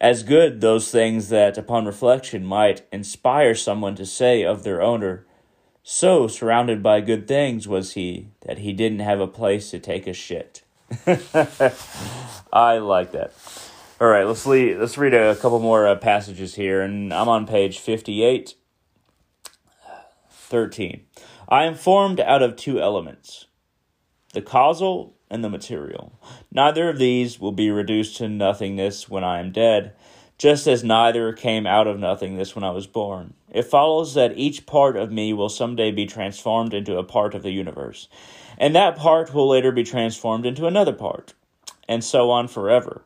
as 0.00 0.22
good 0.22 0.60
those 0.60 0.90
things 0.90 1.28
that, 1.28 1.56
upon 1.56 1.86
reflection, 1.86 2.44
might 2.44 2.86
inspire 2.92 3.54
someone 3.54 3.94
to 3.96 4.04
say 4.04 4.42
of 4.42 4.62
their 4.62 4.82
owner, 4.82 5.26
so 5.82 6.26
surrounded 6.26 6.82
by 6.82 7.00
good 7.00 7.28
things 7.28 7.68
was 7.68 7.92
he 7.92 8.28
that 8.46 8.58
he 8.58 8.72
didn't 8.72 9.00
have 9.00 9.20
a 9.20 9.26
place 9.26 9.70
to 9.70 9.78
take 9.78 10.06
a 10.06 10.12
shit. 10.12 10.62
I 12.52 12.78
like 12.78 13.12
that. 13.12 13.32
All 14.00 14.08
right, 14.08 14.26
let's 14.26 14.44
lead, 14.44 14.78
let's 14.78 14.98
read 14.98 15.14
a 15.14 15.36
couple 15.36 15.60
more 15.60 15.86
uh, 15.86 15.96
passages 15.96 16.54
here, 16.54 16.82
and 16.82 17.12
I'm 17.12 17.28
on 17.28 17.46
page 17.46 17.78
58, 17.78 18.54
13. 20.30 21.04
I 21.54 21.66
am 21.66 21.76
formed 21.76 22.18
out 22.18 22.42
of 22.42 22.56
two 22.56 22.80
elements, 22.80 23.46
the 24.32 24.42
causal 24.42 25.14
and 25.30 25.44
the 25.44 25.48
material. 25.48 26.18
Neither 26.50 26.88
of 26.88 26.98
these 26.98 27.38
will 27.38 27.52
be 27.52 27.70
reduced 27.70 28.16
to 28.16 28.28
nothingness 28.28 29.08
when 29.08 29.22
I 29.22 29.38
am 29.38 29.52
dead 29.52 29.94
just 30.36 30.66
as 30.66 30.82
neither 30.82 31.32
came 31.32 31.64
out 31.64 31.86
of 31.86 32.00
nothingness 32.00 32.56
when 32.56 32.64
I 32.64 32.72
was 32.72 32.88
born. 32.88 33.34
It 33.52 33.66
follows 33.66 34.14
that 34.14 34.36
each 34.36 34.66
part 34.66 34.96
of 34.96 35.12
me 35.12 35.32
will 35.32 35.48
someday 35.48 35.92
be 35.92 36.06
transformed 36.06 36.74
into 36.74 36.98
a 36.98 37.04
part 37.04 37.36
of 37.36 37.44
the 37.44 37.52
universe, 37.52 38.08
and 38.58 38.74
that 38.74 38.96
part 38.96 39.32
will 39.32 39.48
later 39.48 39.70
be 39.70 39.84
transformed 39.84 40.46
into 40.46 40.66
another 40.66 40.92
part, 40.92 41.34
and 41.88 42.02
so 42.02 42.32
on 42.32 42.48
forever. 42.48 43.02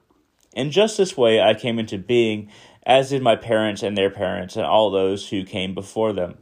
In 0.55 0.71
just 0.71 0.97
this 0.97 1.19
way, 1.19 1.39
I 1.39 1.53
came 1.53 1.79
into 1.79 1.99
being, 1.99 2.51
as 2.85 3.11
did 3.11 3.21
my 3.21 3.37
parents 3.37 3.83
and 3.83 3.95
their 3.95 4.09
parents, 4.09 4.57
and 4.57 4.65
all 4.65 4.91
those 4.91 5.29
who 5.29 5.45
came 5.45 5.75
before 5.75 6.15
them. 6.15 6.39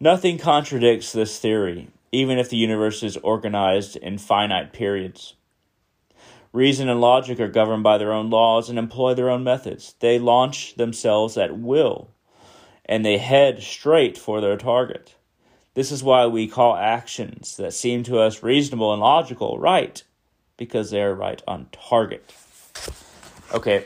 Nothing 0.00 0.38
contradicts 0.38 1.10
this 1.10 1.40
theory, 1.40 1.88
even 2.12 2.38
if 2.38 2.48
the 2.48 2.56
universe 2.56 3.02
is 3.02 3.16
organized 3.16 3.96
in 3.96 4.18
finite 4.18 4.72
periods. 4.72 5.34
Reason 6.52 6.88
and 6.88 7.00
logic 7.00 7.40
are 7.40 7.48
governed 7.48 7.82
by 7.82 7.98
their 7.98 8.12
own 8.12 8.30
laws 8.30 8.70
and 8.70 8.78
employ 8.78 9.14
their 9.14 9.28
own 9.28 9.42
methods. 9.42 9.96
They 9.98 10.20
launch 10.20 10.76
themselves 10.76 11.36
at 11.36 11.58
will, 11.58 12.10
and 12.84 13.04
they 13.04 13.18
head 13.18 13.60
straight 13.60 14.16
for 14.16 14.40
their 14.40 14.56
target. 14.56 15.16
This 15.74 15.90
is 15.90 16.04
why 16.04 16.26
we 16.26 16.46
call 16.46 16.76
actions 16.76 17.56
that 17.56 17.74
seem 17.74 18.04
to 18.04 18.20
us 18.20 18.42
reasonable 18.42 18.92
and 18.92 19.02
logical 19.02 19.58
right, 19.58 20.00
because 20.56 20.92
they 20.92 21.02
are 21.02 21.14
right 21.14 21.42
on 21.48 21.66
target. 21.72 22.32
Okay, 23.52 23.84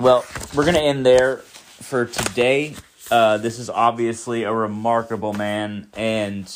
well, 0.00 0.24
we're 0.54 0.64
going 0.64 0.76
to 0.76 0.80
end 0.80 1.04
there 1.04 1.38
for 1.38 2.06
today. 2.06 2.76
Uh, 3.10 3.36
this 3.38 3.58
is 3.58 3.68
obviously 3.68 4.44
a 4.44 4.52
remarkable 4.52 5.32
man 5.32 5.88
and 5.94 6.52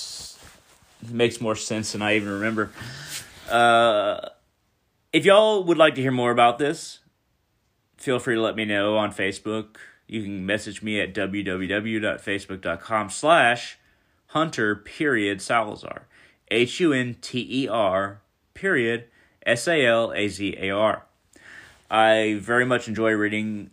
makes 1.11 1.41
more 1.41 1.55
sense 1.55 1.93
than 1.93 2.03
I 2.03 2.17
even 2.17 2.31
remember. 2.31 2.71
Uh, 3.51 4.29
if 5.13 5.25
y'all 5.25 5.65
would 5.65 5.79
like 5.79 5.95
to 5.97 6.03
hear 6.03 6.11
more 6.11 6.31
about 6.31 6.59
this, 6.59 7.01
feel 7.97 8.19
free 8.19 8.35
to 8.35 8.41
let 8.41 8.57
me 8.57 8.65
know 8.65 8.97
on 8.97 9.13
Facebook. 9.13 9.77
You 10.07 10.23
can 10.23 10.47
message 10.47 10.83
me 10.83 11.01
at 11.01 11.15
www.facebook.com 11.15 13.11
slash 13.11 13.79
hunter 14.29 14.75
period 14.75 15.43
Salazar. 15.43 16.07
H 16.51 16.81
U 16.81 16.93
N 16.95 17.17
T 17.21 17.47
E 17.65 17.69
R 17.69 18.21
period 18.55 19.05
S 19.45 19.69
A 19.69 19.85
L 19.85 20.13
A 20.13 20.29
Z 20.29 20.57
A 20.59 20.71
R. 20.71 21.05
I 21.91 22.39
very 22.41 22.65
much 22.65 22.89
enjoy 22.89 23.13
reading 23.13 23.71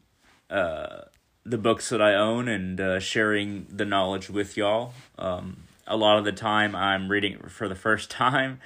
uh, 0.49 1.01
the 1.45 1.57
books 1.57 1.89
that 1.89 2.01
I 2.01 2.15
own 2.15 2.47
and 2.47 2.79
uh, 2.79 2.99
sharing 2.99 3.67
the 3.69 3.85
knowledge 3.85 4.29
with 4.29 4.57
y'all. 4.57 4.93
Um, 5.17 5.63
a 5.85 5.95
lot 5.95 6.17
of 6.17 6.25
the 6.25 6.31
time, 6.31 6.75
I'm 6.75 7.09
reading 7.09 7.33
it 7.33 7.51
for 7.51 7.67
the 7.67 7.75
first 7.75 8.09
time. 8.11 8.59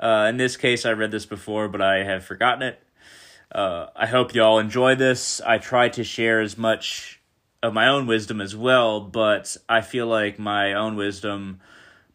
Uh, 0.00 0.26
in 0.28 0.36
this 0.38 0.56
case, 0.56 0.86
I 0.86 0.92
read 0.92 1.10
this 1.10 1.26
before, 1.26 1.68
but 1.68 1.82
I 1.82 2.04
have 2.04 2.24
forgotten 2.24 2.62
it. 2.62 2.82
Uh, 3.54 3.88
I 3.94 4.06
hope 4.06 4.34
y'all 4.34 4.58
enjoy 4.58 4.94
this. 4.94 5.40
I 5.42 5.58
try 5.58 5.90
to 5.90 6.02
share 6.02 6.40
as 6.40 6.56
much 6.56 7.20
of 7.62 7.74
my 7.74 7.86
own 7.86 8.06
wisdom 8.06 8.40
as 8.40 8.56
well, 8.56 9.00
but 9.00 9.56
I 9.68 9.82
feel 9.82 10.06
like 10.06 10.38
my 10.38 10.72
own 10.72 10.96
wisdom 10.96 11.60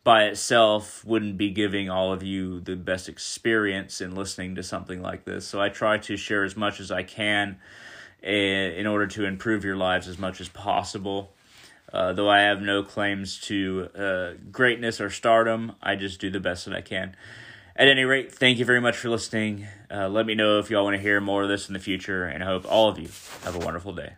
by 0.03 0.23
itself 0.23 1.05
wouldn't 1.05 1.37
be 1.37 1.51
giving 1.51 1.89
all 1.89 2.11
of 2.11 2.23
you 2.23 2.59
the 2.59 2.75
best 2.75 3.07
experience 3.07 4.01
in 4.01 4.15
listening 4.15 4.55
to 4.55 4.63
something 4.63 5.01
like 5.01 5.25
this. 5.25 5.45
So 5.45 5.61
I 5.61 5.69
try 5.69 5.99
to 5.99 6.17
share 6.17 6.43
as 6.43 6.57
much 6.57 6.79
as 6.79 6.91
I 6.91 7.03
can 7.03 7.57
in 8.23 8.87
order 8.87 9.07
to 9.07 9.25
improve 9.25 9.63
your 9.63 9.75
lives 9.75 10.07
as 10.07 10.17
much 10.17 10.41
as 10.41 10.49
possible. 10.49 11.33
Uh, 11.91 12.13
though 12.13 12.29
I 12.29 12.41
have 12.41 12.61
no 12.61 12.83
claims 12.83 13.39
to 13.41 13.89
uh, 13.95 14.31
greatness 14.51 14.99
or 14.99 15.09
stardom, 15.09 15.73
I 15.81 15.95
just 15.95 16.19
do 16.19 16.29
the 16.29 16.39
best 16.39 16.65
that 16.65 16.75
I 16.75 16.81
can. 16.81 17.15
At 17.75 17.87
any 17.87 18.03
rate, 18.03 18.33
thank 18.33 18.57
you 18.57 18.65
very 18.65 18.81
much 18.81 18.97
for 18.97 19.09
listening. 19.09 19.67
Uh, 19.89 20.09
let 20.09 20.25
me 20.25 20.35
know 20.35 20.59
if 20.59 20.69
y'all 20.69 20.83
want 20.83 20.95
to 20.95 21.01
hear 21.01 21.21
more 21.21 21.43
of 21.43 21.49
this 21.49 21.67
in 21.67 21.73
the 21.73 21.79
future, 21.79 22.25
and 22.25 22.43
I 22.43 22.47
hope 22.47 22.69
all 22.69 22.89
of 22.89 22.99
you 22.99 23.09
have 23.43 23.55
a 23.55 23.59
wonderful 23.59 23.93
day. 23.93 24.13